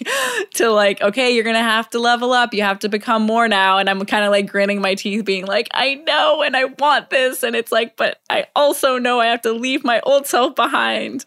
to 0.54 0.70
like, 0.70 1.02
okay, 1.02 1.30
you're 1.34 1.44
gonna 1.44 1.62
have 1.62 1.90
to 1.90 1.98
level 1.98 2.32
up. 2.32 2.54
You 2.54 2.62
have 2.62 2.78
to 2.78 2.88
become 2.88 3.22
more 3.22 3.46
now. 3.46 3.76
And 3.76 3.90
I'm 3.90 4.04
kind 4.06 4.24
of 4.24 4.30
like 4.30 4.46
grinning 4.46 4.80
my 4.80 4.94
teeth, 4.94 5.24
being 5.26 5.44
like, 5.44 5.68
I 5.74 5.96
know 6.06 6.42
and 6.42 6.56
I 6.56 6.64
want 6.64 7.10
this. 7.10 7.42
And 7.42 7.54
it's 7.54 7.70
like, 7.70 7.96
but 7.96 8.20
I 8.30 8.46
also 8.56 8.96
know 8.98 9.20
I 9.20 9.26
have 9.26 9.42
to 9.42 9.52
leave 9.52 9.84
my 9.84 10.00
old 10.00 10.26
self 10.26 10.54
behind. 10.56 11.24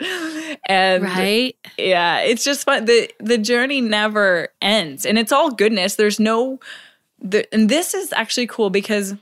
And 0.66 1.04
Right? 1.04 1.56
yeah 1.78 2.20
it's 2.20 2.44
just 2.44 2.66
fun 2.66 2.86
the 2.86 3.10
the 3.20 3.38
journey 3.38 3.82
never 3.82 4.50
ends 4.62 5.06
and 5.06 5.18
it's 5.18 5.32
all 5.32 5.52
goodness 5.52 5.96
there's 5.96 6.20
no 6.20 6.60
the, 7.20 7.52
and 7.54 7.70
this 7.70 7.94
is 7.94 8.12
actually 8.14 8.48
cool 8.48 8.70
because 8.70 9.16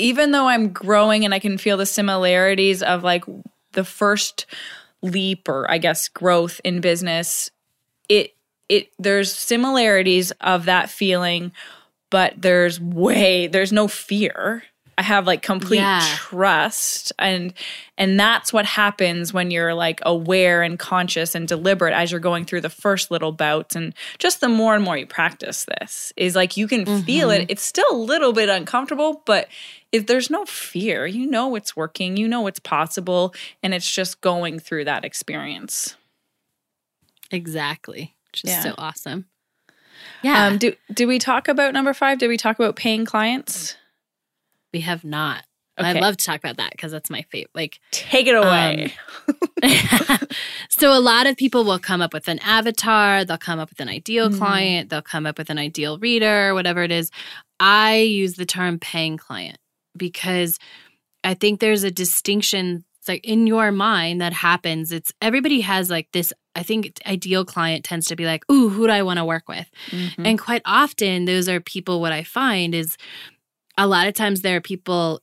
even 0.00 0.32
though 0.32 0.48
i'm 0.48 0.70
growing 0.70 1.24
and 1.24 1.34
i 1.34 1.38
can 1.38 1.58
feel 1.58 1.76
the 1.76 1.86
similarities 1.86 2.82
of 2.82 3.04
like 3.04 3.24
the 3.72 3.84
first 3.84 4.46
leap 5.02 5.48
or 5.48 5.70
i 5.70 5.78
guess 5.78 6.08
growth 6.08 6.60
in 6.64 6.80
business 6.80 7.50
it 8.08 8.34
it 8.68 8.88
there's 8.98 9.32
similarities 9.32 10.30
of 10.40 10.64
that 10.64 10.90
feeling 10.90 11.52
but 12.10 12.34
there's 12.36 12.80
way 12.80 13.46
there's 13.46 13.72
no 13.72 13.86
fear 13.86 14.62
i 15.00 15.02
have 15.02 15.26
like 15.26 15.42
complete 15.42 15.78
Yeah. 15.78 16.00
trust 16.16 17.12
and 17.18 17.52
and 17.98 18.18
that's 18.20 18.52
what 18.52 18.64
happens 18.66 19.32
when 19.32 19.50
you're 19.50 19.74
like 19.74 20.00
aware 20.04 20.62
and 20.62 20.78
conscious 20.78 21.34
and 21.34 21.48
deliberate 21.48 21.94
as 21.94 22.10
you're 22.10 22.20
going 22.20 22.44
through 22.44 22.60
the 22.60 22.70
first 22.70 23.10
little 23.10 23.32
bouts 23.32 23.74
and 23.76 23.94
just 24.18 24.40
the 24.40 24.48
more 24.48 24.74
and 24.74 24.84
more 24.84 24.96
you 24.96 25.06
practice 25.06 25.66
this 25.80 26.12
is 26.16 26.36
like 26.36 26.56
you 26.56 26.68
can 26.68 26.84
feel 27.02 27.30
it 27.30 27.46
it's 27.48 27.62
still 27.62 27.90
a 27.90 27.96
little 28.12 28.32
bit 28.32 28.48
uncomfortable 28.48 29.22
but 29.26 29.48
if 29.92 30.06
there's 30.06 30.30
no 30.30 30.44
fear 30.44 31.06
you 31.06 31.26
know 31.26 31.54
it's 31.56 31.74
working 31.74 32.16
you 32.16 32.28
know 32.28 32.46
it's 32.46 32.60
possible 32.60 33.34
and 33.62 33.74
it's 33.74 33.90
just 33.90 34.20
going 34.20 34.58
through 34.58 34.84
that 34.84 35.04
experience 35.04 35.96
Exactly. 37.32 38.14
Which 38.32 38.44
is 38.44 38.50
Yeah. 38.50 38.62
so 38.62 38.74
awesome. 38.78 39.26
Yeah. 40.22 40.46
um 40.46 40.58
do 40.58 40.74
do 40.92 41.06
we 41.06 41.18
talk 41.18 41.46
about 41.48 41.72
number 41.74 41.92
five 41.94 42.18
did 42.18 42.28
we 42.28 42.36
talk 42.36 42.58
about 42.58 42.74
paying 42.76 43.04
clients 43.04 43.76
we 44.72 44.80
have 44.80 45.04
not. 45.04 45.44
Okay. 45.78 45.88
I'd 45.90 46.00
love 46.00 46.16
to 46.18 46.24
talk 46.26 46.40
about 46.40 46.58
that 46.58 46.72
because 46.72 46.92
that's 46.92 47.08
my 47.10 47.22
favorite. 47.30 47.50
Like, 47.54 47.80
take 47.90 48.26
it 48.26 48.34
away 48.34 48.92
so 50.68 50.92
a 50.92 51.00
lot 51.00 51.26
of 51.26 51.36
people 51.36 51.64
will 51.64 51.78
come 51.78 52.02
up 52.02 52.12
with 52.12 52.28
an 52.28 52.38
avatar, 52.40 53.24
they'll 53.24 53.38
come 53.38 53.58
up 53.58 53.70
with 53.70 53.80
an 53.80 53.88
ideal 53.88 54.28
Mhm. 54.28 54.38
client, 54.38 54.90
they'll 54.90 55.02
come 55.02 55.26
up 55.26 55.38
with 55.38 55.50
an 55.50 55.58
ideal 55.58 55.98
reader, 55.98 56.54
whatever 56.54 56.82
it 56.82 56.92
is. 56.92 57.10
I 57.58 57.96
use 57.96 58.34
the 58.34 58.46
term 58.46 58.78
paying 58.78 59.16
client 59.16 59.58
because 59.96 60.58
I 61.24 61.34
think 61.34 61.60
there's 61.60 61.84
a 61.84 61.90
distinction 61.90 62.84
it's 62.98 63.08
like 63.08 63.24
in 63.24 63.46
your 63.46 63.72
mind 63.72 64.20
that 64.20 64.34
happens. 64.34 64.92
It's 64.92 65.10
everybody 65.22 65.62
has 65.62 65.88
like 65.88 66.08
this 66.12 66.34
I 66.54 66.62
think 66.62 66.92
ideal 67.06 67.46
client 67.46 67.82
tends 67.84 68.06
to 68.08 68.16
be 68.16 68.26
like, 68.26 68.44
"Ooh, 68.52 68.68
who 68.68 68.86
do 68.86 68.92
I 68.92 69.02
want 69.02 69.16
to 69.18 69.24
work 69.24 69.48
with?" 69.48 69.70
Mhm. 69.90 70.26
And 70.26 70.38
quite 70.38 70.60
often, 70.66 71.24
those 71.24 71.48
are 71.48 71.60
people, 71.60 72.00
what 72.02 72.12
I 72.12 72.24
find 72.24 72.74
is 72.74 72.98
a 73.80 73.86
lot 73.86 74.06
of 74.06 74.14
times 74.14 74.42
there 74.42 74.56
are 74.56 74.60
people 74.60 75.22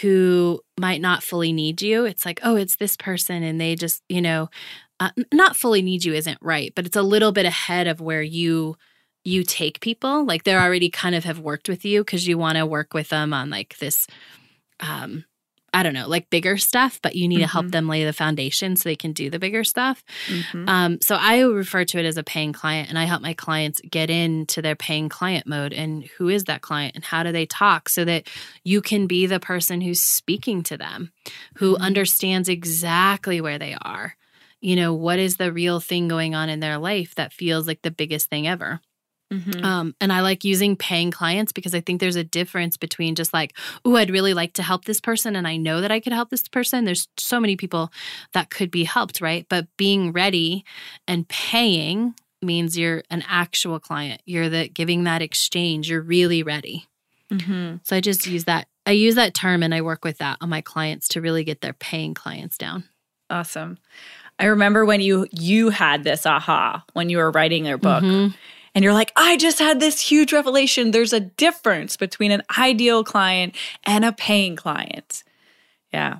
who 0.00 0.60
might 0.80 1.00
not 1.00 1.22
fully 1.22 1.52
need 1.52 1.82
you. 1.82 2.06
It's 2.06 2.24
like, 2.24 2.40
oh, 2.42 2.56
it's 2.56 2.76
this 2.76 2.96
person, 2.96 3.42
and 3.42 3.60
they 3.60 3.74
just, 3.76 4.02
you 4.08 4.22
know, 4.22 4.48
uh, 4.98 5.10
not 5.32 5.56
fully 5.56 5.82
need 5.82 6.02
you 6.02 6.14
isn't 6.14 6.38
right, 6.40 6.72
but 6.74 6.86
it's 6.86 6.96
a 6.96 7.02
little 7.02 7.32
bit 7.32 7.44
ahead 7.44 7.86
of 7.86 8.00
where 8.00 8.22
you 8.22 8.76
you 9.24 9.42
take 9.42 9.80
people 9.80 10.24
like 10.24 10.44
they're 10.44 10.60
already 10.60 10.88
kind 10.88 11.16
of 11.16 11.24
have 11.24 11.40
worked 11.40 11.68
with 11.68 11.84
you 11.84 12.02
because 12.02 12.28
you 12.28 12.38
want 12.38 12.56
to 12.56 12.64
work 12.64 12.94
with 12.94 13.08
them 13.08 13.34
on 13.34 13.50
like 13.50 13.76
this 13.78 14.06
um 14.78 15.24
i 15.78 15.82
don't 15.82 15.94
know 15.94 16.08
like 16.08 16.28
bigger 16.30 16.56
stuff 16.56 16.98
but 17.02 17.14
you 17.14 17.28
need 17.28 17.38
to 17.40 17.46
help 17.46 17.66
Mhm. 17.66 17.70
them 17.72 17.88
lay 17.88 18.04
the 18.04 18.12
foundation 18.12 18.76
so 18.76 18.88
they 18.88 18.96
can 18.96 19.12
do 19.12 19.30
the 19.30 19.38
bigger 19.38 19.62
stuff 19.64 20.02
Mhm. 20.28 20.68
um, 20.68 20.98
so 21.00 21.14
I 21.16 21.40
refer 21.42 21.84
to 21.84 21.98
it 21.98 22.04
as 22.06 22.16
a 22.16 22.22
paying 22.24 22.52
client, 22.52 22.88
and 22.88 22.98
I 22.98 23.04
help 23.04 23.22
my 23.22 23.34
clients 23.34 23.80
get 23.88 24.10
into 24.10 24.60
their 24.62 24.74
paying 24.76 25.08
client 25.08 25.46
mode. 25.46 25.72
And 25.72 26.04
who 26.16 26.28
is 26.28 26.44
that 26.44 26.60
client, 26.62 26.94
and 26.96 27.04
how 27.04 27.22
do 27.22 27.30
they 27.32 27.46
talk, 27.46 27.88
so 27.88 28.04
that 28.04 28.28
you 28.64 28.80
can 28.80 29.06
be 29.06 29.26
the 29.26 29.38
person 29.40 29.80
who's 29.80 30.00
speaking 30.00 30.62
to 30.64 30.76
them, 30.76 31.12
who 31.56 31.76
Mhm. 31.76 31.80
understands 31.80 32.48
exactly 32.48 33.40
where 33.40 33.58
they 33.58 33.76
are. 33.80 34.16
You 34.60 34.74
know, 34.76 34.92
what 34.94 35.18
is 35.18 35.36
the 35.36 35.52
real 35.52 35.80
thing 35.80 36.08
going 36.08 36.34
on 36.34 36.48
in 36.48 36.60
their 36.60 36.78
life 36.78 37.14
that 37.16 37.32
feels 37.32 37.66
like 37.66 37.82
the 37.82 37.90
biggest 37.90 38.28
thing 38.30 38.46
ever? 38.48 38.80
Mhm. 39.32 39.64
Um, 39.64 39.94
and 40.00 40.12
I 40.12 40.20
like 40.20 40.44
using 40.44 40.76
paying 40.76 41.10
clients 41.10 41.50
because 41.52 41.74
I 41.74 41.80
think 41.80 42.00
there's 42.00 42.16
a 42.16 42.22
difference 42.24 42.76
between 42.76 43.14
just 43.16 43.32
like, 43.34 43.56
oh, 43.84 43.96
I'd 43.96 44.10
really 44.10 44.34
like 44.34 44.52
to 44.54 44.62
help 44.62 44.84
this 44.84 45.00
person 45.00 45.34
and 45.34 45.48
I 45.48 45.56
know 45.56 45.80
that 45.80 45.90
I 45.90 45.98
could 46.00 46.12
help 46.12 46.30
this 46.30 46.46
person. 46.46 46.84
There's 46.84 47.08
so 47.18 47.40
many 47.40 47.56
people 47.56 47.90
that 48.34 48.50
could 48.50 48.70
be 48.70 48.84
helped, 48.84 49.20
right? 49.20 49.44
But 49.48 49.66
being 49.76 50.12
ready 50.12 50.64
and 51.08 51.26
paying 51.28 52.14
means 52.40 52.78
you're 52.78 53.02
an 53.10 53.24
actual 53.28 53.80
client. 53.80 54.22
You're 54.26 54.48
the 54.48 54.68
giving 54.68 55.04
that 55.04 55.22
exchange. 55.22 55.90
You're 55.90 56.02
really 56.02 56.42
ready. 56.44 56.86
Mhm. 57.32 57.80
So 57.82 57.96
I 57.96 58.00
just 58.00 58.26
use 58.26 58.44
that 58.44 58.68
I 58.88 58.92
use 58.92 59.16
that 59.16 59.34
term 59.34 59.64
and 59.64 59.74
I 59.74 59.80
work 59.82 60.04
with 60.04 60.18
that 60.18 60.36
on 60.40 60.48
my 60.48 60.60
clients 60.60 61.08
to 61.08 61.20
really 61.20 61.42
get 61.42 61.60
their 61.60 61.72
paying 61.72 62.14
clients 62.14 62.56
down. 62.56 62.84
Awesome. 63.28 63.78
I 64.38 64.44
remember 64.44 64.84
when 64.84 65.00
you 65.00 65.26
you 65.32 65.70
had 65.70 66.04
this 66.04 66.24
aha 66.24 66.84
when 66.92 67.10
you 67.10 67.16
were 67.16 67.32
writing 67.32 67.66
your 67.66 67.78
book. 67.78 68.04
Mhm. 68.04 68.34
And 68.76 68.84
you're 68.84 68.92
like, 68.92 69.10
I 69.16 69.38
just 69.38 69.58
had 69.58 69.80
this 69.80 69.98
huge 70.00 70.34
revelation. 70.34 70.90
There's 70.90 71.14
a 71.14 71.20
difference 71.20 71.96
between 71.96 72.30
an 72.30 72.42
ideal 72.58 73.02
client 73.04 73.54
and 73.84 74.04
a 74.04 74.12
paying 74.12 74.54
client. 74.54 75.24
Yeah. 75.94 76.18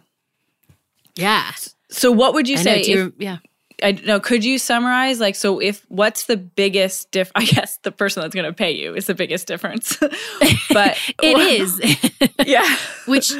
Yeah. 1.16 1.50
So 1.90 2.10
what 2.10 2.32
would 2.32 2.48
you 2.48 2.54
I 2.54 2.62
know, 2.62 2.62
say? 2.64 2.82
do 2.82 2.90
if- 2.92 2.96
you- 2.96 3.12
yeah. 3.18 3.36
I 3.82 3.92
know. 3.92 4.20
Could 4.20 4.42
you 4.42 4.58
summarize 4.58 5.20
like 5.20 5.34
so? 5.34 5.58
If 5.60 5.84
what's 5.88 6.24
the 6.24 6.38
biggest 6.38 7.10
diff? 7.10 7.30
I 7.34 7.44
guess 7.44 7.76
the 7.82 7.92
person 7.92 8.22
that's 8.22 8.34
going 8.34 8.46
to 8.46 8.54
pay 8.54 8.70
you 8.72 8.94
is 8.94 9.06
the 9.06 9.14
biggest 9.14 9.46
difference. 9.46 9.98
but 10.70 10.96
It 11.22 11.36
is. 11.60 11.78
yeah, 12.46 12.74
which 13.04 13.34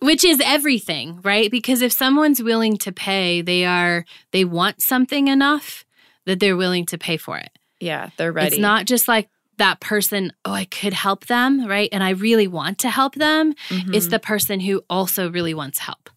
which 0.00 0.24
is 0.24 0.40
everything, 0.42 1.20
right? 1.22 1.50
Because 1.50 1.82
if 1.82 1.92
someone's 1.92 2.42
willing 2.42 2.78
to 2.78 2.90
pay, 2.90 3.42
they 3.42 3.66
are 3.66 4.06
they 4.30 4.46
want 4.46 4.80
something 4.80 5.28
enough 5.28 5.84
that 6.24 6.40
they're 6.40 6.56
willing 6.56 6.86
to 6.86 6.96
pay 6.96 7.18
for 7.18 7.36
it. 7.36 7.50
Yeah. 7.82 8.10
They're 8.16 8.32
ready. 8.32 8.48
It's 8.56 8.58
not 8.58 8.86
just 8.86 9.08
like 9.08 9.28
that 9.58 9.80
person, 9.80 10.32
oh, 10.44 10.52
I 10.52 10.64
could 10.64 10.92
help 10.94 11.26
them, 11.26 11.66
right? 11.66 11.88
And 11.92 12.02
I 12.02 12.10
really 12.10 12.46
want 12.48 12.78
to 12.78 12.90
help 12.90 13.14
them. 13.16 13.54
It's 13.70 14.06
Mhm. 14.06 14.10
the 14.10 14.18
person 14.18 14.60
who 14.60 14.82
also 14.88 15.30
really 15.30 15.52
wants 15.54 15.78
help. 15.78 16.08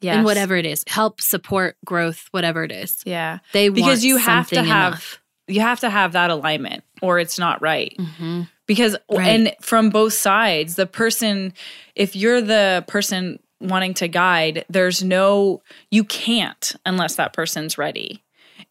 Yes. 0.00 0.14
And 0.16 0.24
whatever 0.24 0.54
it 0.56 0.64
is 0.64 0.84
help 0.86 1.20
support 1.20 1.76
growth 1.84 2.28
whatever 2.30 2.62
it 2.62 2.70
is 2.70 3.02
Yeah, 3.04 3.38
they 3.52 3.68
Because 3.68 3.98
want 3.98 4.02
you 4.02 4.16
have 4.18 4.48
to 4.50 4.62
have- 4.62 4.92
enough. 4.92 5.20
you 5.48 5.60
have 5.60 5.80
to 5.80 5.90
have 5.90 6.12
that 6.12 6.30
alignment, 6.30 6.84
or 7.02 7.18
it's 7.18 7.36
not 7.38 7.60
right. 7.62 7.96
Mhm. 7.98 8.48
because 8.66 8.96
Right. 9.10 9.26
and 9.28 9.54
from 9.60 9.90
both 9.90 10.12
sides 10.12 10.76
the 10.76 10.86
person 10.86 11.52
if 11.96 12.14
you're 12.14 12.40
the 12.42 12.84
person 12.86 13.40
wanting 13.60 13.94
to 13.94 14.06
guide 14.08 14.64
there's 14.70 15.02
no 15.02 15.62
you 15.90 16.04
can't 16.04 16.76
unless 16.86 17.16
that 17.16 17.32
person's 17.32 17.76
ready 17.78 18.22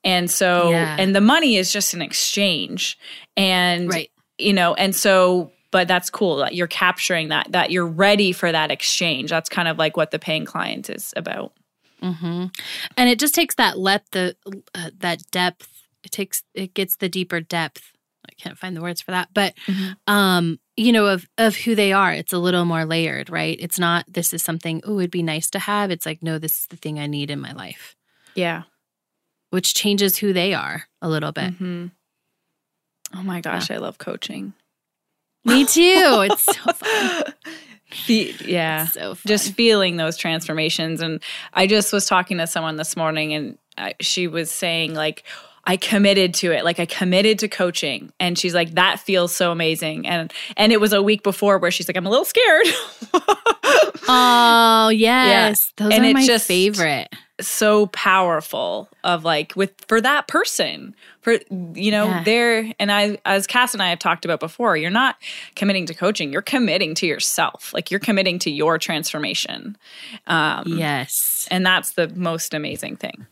and 0.03 0.29
so 0.31 0.71
Yeah. 0.71 0.95
and 0.99 1.15
the 1.15 1.21
money 1.21 1.55
is 1.57 1.71
just 1.71 1.93
an 1.93 2.01
exchange. 2.01 2.97
And 3.35 3.89
right. 3.91 4.09
you 4.37 4.53
know 4.53 4.73
and 4.75 4.95
so 4.95 5.51
but 5.71 5.87
that's 5.87 6.09
cool 6.09 6.37
that 6.37 6.55
you're 6.55 6.67
capturing 6.67 7.27
that 7.29 7.51
that 7.51 7.71
you're 7.71 7.85
ready 7.87 8.31
for 8.31 8.51
that 8.51 8.71
exchange. 8.71 9.29
That's 9.29 9.49
kind 9.49 9.67
of 9.67 9.77
like 9.77 9.97
what 9.97 10.11
the 10.11 10.19
paying 10.19 10.45
client 10.45 10.89
is 10.89 11.13
about. 11.17 11.53
Hmm 12.01 12.45
and 12.95 13.09
it 13.09 13.19
just 13.19 13.33
takes 13.35 13.55
that 13.55 13.77
lep 13.79 14.05
the 14.11 14.35
uh, 14.75 14.91
that 14.99 15.19
depth. 15.31 15.67
It 16.03 16.11
takes 16.11 16.43
it 16.53 16.73
gets 16.73 16.95
the 16.97 17.09
deeper 17.09 17.41
depth. 17.41 17.91
I 18.29 18.33
can't 18.41 18.57
find 18.57 18.75
the 18.75 18.81
words 18.81 19.01
for 19.01 19.11
that 19.11 19.29
but 19.33 19.53
Mhm. 19.67 19.95
um 20.07 20.59
you 20.75 20.91
know 20.91 21.07
of 21.07 21.25
of 21.37 21.55
who 21.55 21.73
they 21.75 21.91
are 21.93 22.13
it's 22.13 22.33
a 22.33 22.37
little 22.37 22.65
more 22.65 22.85
layered 22.85 23.29
right? 23.29 23.57
It's 23.59 23.79
not 23.79 24.05
this 24.07 24.33
is 24.33 24.43
something 24.43 24.81
oh 24.85 24.99
it'd 24.99 25.11
be 25.11 25.23
nice 25.23 25.49
to 25.51 25.59
have. 25.59 25.91
It's 25.91 26.05
like 26.05 26.21
no 26.21 26.37
this 26.37 26.59
is 26.59 26.65
the 26.67 26.77
thing 26.77 26.99
i 26.99 27.07
need 27.07 27.31
in 27.31 27.39
my 27.39 27.51
life. 27.53 27.95
Yeah 28.35 28.63
which 29.57 29.73
changes 29.73 30.15
who 30.17 30.33
they 30.33 30.53
are 30.53 30.83
a 31.01 31.09
little 31.09 31.31
bit. 31.31 31.57
Mhm. 31.57 31.89
oh 33.15 33.23
my 33.23 33.41
gosh 33.41 33.71
i 33.71 33.77
love 33.77 33.97
coaching. 33.97 34.53
Me 35.45 35.65
too. 35.77 35.81
It's 36.29 36.43
so 36.43 36.73
fun. 36.73 37.33
Fe- 37.89 38.35
yeah. 38.45 38.83
It's 38.83 38.93
so 38.93 39.15
fun. 39.15 39.21
just 39.25 39.53
feeling 39.55 39.97
those 39.97 40.15
transformations. 40.15 41.01
And 41.01 41.23
i 41.53 41.65
just 41.65 41.91
was 41.91 42.05
talking 42.05 42.37
to 42.37 42.45
someone 42.45 42.75
this 42.75 42.95
morning 42.95 43.33
and 43.33 43.57
I, 43.79 43.95
she 43.99 44.27
was 44.27 44.51
saying 44.51 44.93
like 44.93 45.23
i 45.67 45.77
committed 45.77 46.33
to 46.35 46.51
it. 46.51 46.63
Like 46.65 46.79
i 46.79 46.85
committed 46.87 47.37
to 47.39 47.47
coaching. 47.47 48.11
And 48.19 48.37
she's 48.39 48.55
like 48.55 48.71
that 48.75 48.99
feels 48.99 49.35
so 49.35 49.51
amazing. 49.51 50.07
And 50.07 50.33
and 50.55 50.71
it 50.71 50.81
was 50.81 50.93
a 50.93 51.03
week 51.03 51.21
before 51.21 51.59
where 51.59 51.69
she's 51.71 51.87
like 51.87 51.97
i'm 51.97 52.07
a 52.07 52.09
little 52.09 52.25
scared. 52.25 52.65
Oh 54.09 54.89
yes. 54.89 55.73
Those 55.75 55.93
And 55.93 56.03
are 56.05 56.07
it's 56.07 56.13
my 56.13 56.25
just- 56.25 56.47
favorite. 56.47 57.09
so 57.41 57.87
powerful 57.87 58.89
of 59.03 59.23
like 59.25 59.53
with 59.55 59.73
for 59.87 59.99
that 60.01 60.27
person. 60.27 60.95
For 61.21 61.33
you 61.75 61.91
know 61.91 62.05
Yeah. 62.05 62.23
there 62.23 62.71
and 62.79 62.89
i 62.91 63.17
as 63.25 63.45
cass 63.47 63.73
and 63.73 63.83
i 63.83 63.89
have 63.89 63.99
talked 63.99 64.23
about 64.23 64.39
before 64.39 64.77
you're 64.77 64.89
not 64.89 65.17
committing 65.55 65.85
to 65.87 65.93
coaching. 65.93 66.31
You're 66.31 66.41
committing 66.41 66.95
to 66.95 67.05
yourself. 67.05 67.73
Like 67.73 67.91
you're 67.91 67.99
committing 67.99 68.39
to 68.39 68.49
your 68.51 68.77
transformation. 68.77 69.75
Um 70.27 70.63
yes. 70.77 71.47
and 71.51 71.65
that's 71.65 71.91
the 71.91 72.07
most 72.09 72.53
amazing 72.53 72.95
thing. 72.95 73.27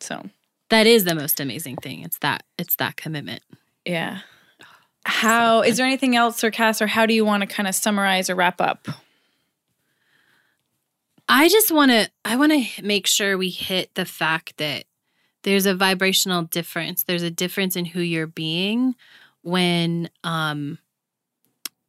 So 0.00 0.24
That 0.70 0.86
is 0.86 1.04
the 1.04 1.14
most 1.14 1.40
amazing 1.40 1.76
thing. 1.76 2.02
It's 2.02 2.18
that 2.18 2.44
it's 2.58 2.76
that 2.76 2.96
commitment. 2.96 3.42
yeah 3.84 4.20
how 5.06 5.60
is 5.60 5.76
there 5.76 5.84
anything 5.84 6.16
else 6.16 6.42
or 6.42 6.50
cass 6.50 6.80
or 6.80 6.86
how 6.86 7.04
do 7.04 7.12
you 7.12 7.26
want 7.26 7.42
to 7.42 7.46
kind 7.46 7.68
of 7.68 7.74
summarize 7.74 8.30
or 8.30 8.34
wrap 8.34 8.58
up 8.60 8.88
I 11.28 11.48
just 11.48 11.70
want 11.72 11.90
to 11.90 12.10
I 12.24 12.36
want 12.36 12.52
to 12.52 12.82
make 12.82 13.06
sure 13.06 13.38
we 13.38 13.50
hit 13.50 13.94
the 13.94 14.04
fact 14.04 14.56
that 14.58 14.84
there's 15.42 15.66
a 15.66 15.74
vibrational 15.74 16.42
difference. 16.42 17.02
There's 17.02 17.22
a 17.22 17.30
difference 17.30 17.76
in 17.76 17.84
who 17.86 18.00
you're 18.00 18.26
being 18.26 18.94
when 19.42 20.08
um 20.22 20.78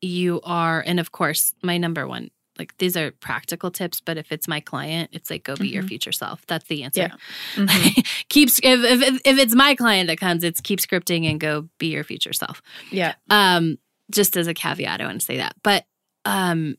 you 0.02 0.40
are 0.44 0.84
and 0.86 1.00
of 1.00 1.12
course, 1.12 1.54
my 1.62 1.78
number 1.78 2.08
one 2.08 2.32
like 2.58 2.78
these 2.78 2.96
are 2.98 3.12
practical 3.12 3.70
tips, 3.72 4.00
but 4.02 4.18
if 4.18 4.32
it's 4.32 4.48
my 4.48 4.60
client, 4.60 5.10
it's 5.14 5.30
like 5.30 5.44
go 5.44 5.56
be 5.56 5.68
your 5.70 5.84
Mhm. 5.84 5.88
future 5.90 6.12
self. 6.12 6.46
That's 6.48 6.66
the 6.66 6.84
answer. 6.84 7.02
Yeah. 7.02 7.16
Mhm. 7.56 8.26
keep 8.30 8.50
if, 8.50 8.62
if 8.64 9.22
if 9.26 9.38
it's 9.38 9.56
my 9.56 9.76
client 9.76 10.08
that 10.08 10.18
comes, 10.20 10.44
it's 10.44 10.62
keep 10.62 10.80
scripting 10.80 11.30
and 11.30 11.40
go 11.40 11.68
be 11.80 11.88
your 11.88 12.04
future 12.04 12.34
self. 12.34 12.62
yeah 12.92 13.16
um 13.30 13.78
just 14.12 14.38
as 14.38 14.48
a 14.48 14.54
caveat 14.54 15.02
i 15.02 15.06
want 15.06 15.20
to 15.20 15.26
say 15.26 15.38
that 15.38 15.56
but 15.64 15.86
um 16.26 16.76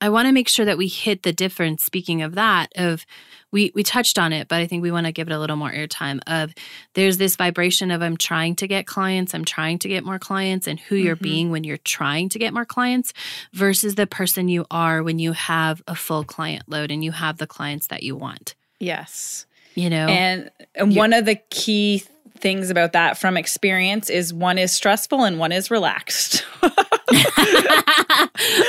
i 0.00 0.08
want 0.08 0.26
to 0.26 0.32
make 0.32 0.48
sure 0.48 0.64
that 0.64 0.78
we 0.78 0.88
hit 0.88 1.22
the 1.22 1.32
difference 1.32 1.84
speaking 1.84 2.22
of 2.22 2.34
that 2.34 2.72
of 2.76 3.04
we 3.50 3.72
we 3.74 3.82
touched 3.82 4.18
on 4.18 4.32
it 4.32 4.48
but 4.48 4.56
i 4.60 4.66
think 4.66 4.82
we 4.82 4.90
want 4.90 5.06
to 5.06 5.12
give 5.12 5.28
it 5.28 5.32
a 5.32 5.38
little 5.38 5.56
more 5.56 5.70
airtime 5.72 6.20
of 6.26 6.52
there's 6.94 7.16
this 7.18 7.36
vibration 7.36 7.90
of 7.90 8.02
i'm 8.02 8.16
trying 8.16 8.54
to 8.54 8.66
get 8.66 8.86
clients 8.86 9.34
i'm 9.34 9.44
trying 9.44 9.78
to 9.78 9.88
get 9.88 10.04
more 10.04 10.18
clients 10.18 10.66
and 10.66 10.78
who 10.80 10.94
you're 10.96 11.16
Mhm. 11.16 11.22
being 11.22 11.50
when 11.50 11.64
you're 11.64 11.76
trying 11.78 12.28
to 12.30 12.38
get 12.38 12.52
more 12.54 12.64
clients 12.66 13.12
versus 13.52 13.94
the 13.94 14.06
person 14.06 14.48
you 14.48 14.66
are 14.70 15.02
when 15.02 15.18
you 15.18 15.32
have 15.32 15.82
a 15.88 15.94
full 15.94 16.24
client 16.24 16.64
load 16.68 16.90
and 16.90 17.02
you 17.02 17.12
have 17.12 17.38
the 17.38 17.46
clients 17.46 17.86
that 17.88 18.02
you 18.02 18.14
want. 18.16 18.54
Yes. 18.78 19.46
You 19.74 19.90
know? 19.90 20.06
And, 20.08 20.50
and 20.74 20.94
one 20.96 21.12
of 21.12 21.24
the 21.24 21.36
key 21.50 22.02
things 22.38 22.70
about 22.70 22.92
that 22.92 23.18
from 23.18 23.36
experience 23.36 24.08
is 24.10 24.32
one 24.32 24.58
is 24.58 24.72
stressful 24.72 25.24
and 25.24 25.38
one 25.38 25.52
is 25.52 25.70
relaxed. 25.70 26.44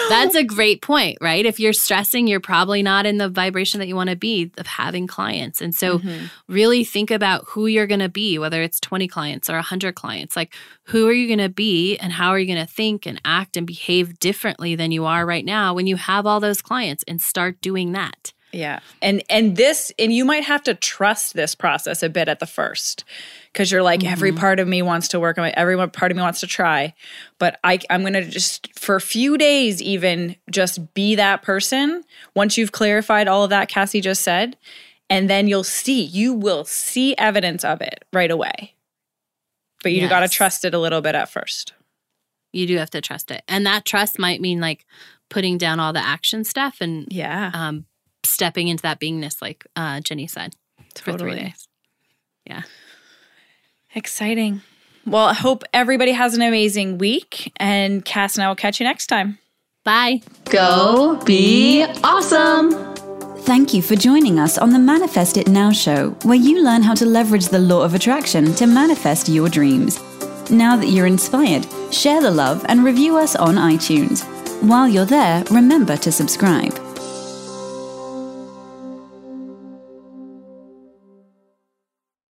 That's 0.09 0.35
a 0.35 0.43
great 0.43 0.81
point, 0.81 1.17
right? 1.21 1.45
If 1.45 1.59
you're 1.59 1.73
stressing, 1.73 2.27
you're 2.27 2.39
probably 2.39 2.81
not 2.83 3.05
in 3.05 3.17
the 3.17 3.29
vibration 3.29 3.79
that 3.79 3.87
you 3.87 3.95
want 3.95 4.09
to 4.09 4.15
be 4.15 4.51
of 4.57 4.65
having 4.67 5.07
clients. 5.07 5.61
And 5.61 5.73
so, 5.73 5.99
Mhm. 5.99 6.29
really 6.47 6.83
think 6.83 7.11
about 7.11 7.45
who 7.49 7.67
you're 7.67 7.87
going 7.87 7.99
to 7.99 8.09
be, 8.09 8.37
whether 8.39 8.61
it's 8.61 8.79
20 8.79 9.07
clients 9.07 9.49
or 9.49 9.57
100 9.57 9.95
clients. 9.95 10.35
Like, 10.35 10.53
who 10.85 11.07
are 11.07 11.13
you 11.13 11.27
going 11.27 11.39
to 11.39 11.49
be 11.49 11.97
and 11.97 12.13
how 12.13 12.29
are 12.29 12.39
you 12.39 12.47
going 12.47 12.65
to 12.65 12.71
think 12.71 13.05
and 13.05 13.21
act 13.25 13.55
and 13.57 13.67
behave 13.67 14.19
differently 14.19 14.75
than 14.75 14.91
you 14.91 15.05
are 15.05 15.25
right 15.25 15.45
now 15.45 15.73
when 15.73 15.87
you 15.87 15.95
have 15.95 16.25
all 16.25 16.39
those 16.39 16.61
clients 16.61 17.03
and 17.07 17.21
start 17.21 17.61
doing 17.61 17.91
that? 17.93 18.33
Yeah. 18.51 18.79
And 19.01 19.21
and 19.29 19.57
this 19.57 19.91
and 19.99 20.11
you 20.11 20.25
might 20.25 20.43
have 20.43 20.63
to 20.63 20.73
trust 20.73 21.35
this 21.35 21.53
process 21.53 22.01
a 22.01 22.09
bit 22.09 22.27
at 22.27 22.39
the 22.39 22.47
first 22.47 23.03
because 23.51 23.71
you're 23.71 23.83
like 23.83 24.03
every 24.03 24.31
part 24.31 24.59
of 24.59 24.67
me 24.67 24.81
wants 24.81 25.07
to 25.09 25.19
work 25.19 25.37
on 25.37 25.45
it, 25.45 25.53
every 25.57 25.75
part 25.89 26.11
of 26.11 26.15
me 26.15 26.21
wants 26.21 26.39
to 26.41 26.47
try, 26.47 26.93
but 27.37 27.59
I 27.63 27.79
I'm 27.89 28.01
going 28.01 28.13
to 28.13 28.23
just 28.23 28.77
for 28.77 28.95
a 28.95 29.01
few 29.01 29.37
days 29.37 29.81
even 29.81 30.35
just 30.49 30.93
be 30.93 31.15
that 31.15 31.41
person 31.41 32.03
once 32.35 32.57
you've 32.57 32.71
clarified 32.71 33.27
all 33.27 33.43
of 33.43 33.49
that 33.49 33.69
Cassie 33.69 34.01
just 34.01 34.21
said 34.21 34.57
and 35.09 35.29
then 35.29 35.47
you'll 35.47 35.63
see 35.63 36.01
you 36.03 36.33
will 36.33 36.63
see 36.65 37.15
evidence 37.17 37.63
of 37.63 37.81
it 37.81 38.05
right 38.13 38.31
away. 38.31 38.75
But 39.81 39.93
you 39.93 40.09
got 40.09 40.19
to 40.21 40.27
trust 40.27 40.65
it 40.65 40.73
a 40.73 40.79
little 40.79 41.01
bit 41.01 41.15
at 41.15 41.29
first. 41.29 41.73
You 42.51 42.67
do 42.67 42.77
have 42.77 42.89
to 42.91 43.01
trust 43.01 43.31
it. 43.31 43.43
And 43.47 43.65
that 43.65 43.85
trust 43.85 44.19
might 44.19 44.41
mean 44.41 44.59
like 44.59 44.85
putting 45.29 45.57
down 45.57 45.79
all 45.79 45.93
the 45.93 46.05
action 46.05 46.43
stuff 46.43 46.77
and 46.81 47.07
Yeah. 47.11 47.51
um, 47.53 47.85
stepping 48.23 48.67
into 48.67 48.81
that 48.81 48.99
beingness, 48.99 49.41
like 49.41 49.65
uh, 49.75 50.01
Jenny 50.01 50.27
said, 50.27 50.53
for 50.95 51.17
three 51.17 51.35
days 51.35 51.67
days. 52.45 52.63
Exciting. 53.95 54.61
Well, 55.05 55.25
I 55.25 55.33
hope 55.33 55.63
everybody 55.73 56.11
has 56.11 56.35
an 56.35 56.41
amazing 56.41 56.97
week 56.97 57.51
and 57.57 58.05
Cass 58.05 58.35
and 58.35 58.43
I 58.43 58.47
will 58.47 58.55
catch 58.55 58.79
you 58.79 58.85
next 58.85 59.07
time. 59.07 59.39
Bye. 59.83 60.21
Go 60.45 61.19
be 61.25 61.83
awesome. 62.03 62.71
Thank 63.39 63.73
you 63.73 63.81
for 63.81 63.95
joining 63.95 64.37
us 64.37 64.59
on 64.59 64.71
the 64.71 64.77
Manifest 64.77 65.37
It 65.37 65.47
Now 65.47 65.71
show, 65.71 66.11
where 66.23 66.35
you 66.35 66.63
learn 66.63 66.83
how 66.83 66.93
to 66.93 67.05
leverage 67.05 67.47
the 67.47 67.57
law 67.57 67.81
of 67.81 67.95
attraction 67.95 68.53
to 68.55 68.67
manifest 68.67 69.27
your 69.27 69.49
dreams. 69.49 69.99
Now 70.51 70.75
that 70.75 70.89
you're 70.89 71.07
inspired, 71.07 71.65
share 71.91 72.21
the 72.21 72.29
love 72.29 72.65
and 72.69 72.83
review 72.83 73.17
us 73.17 73.35
on 73.35 73.55
iTunes. 73.55 74.23
While 74.61 74.87
you're 74.87 75.05
there, 75.05 75.43
remember 75.49 75.97
to 75.97 76.11
subscribe. 76.11 76.77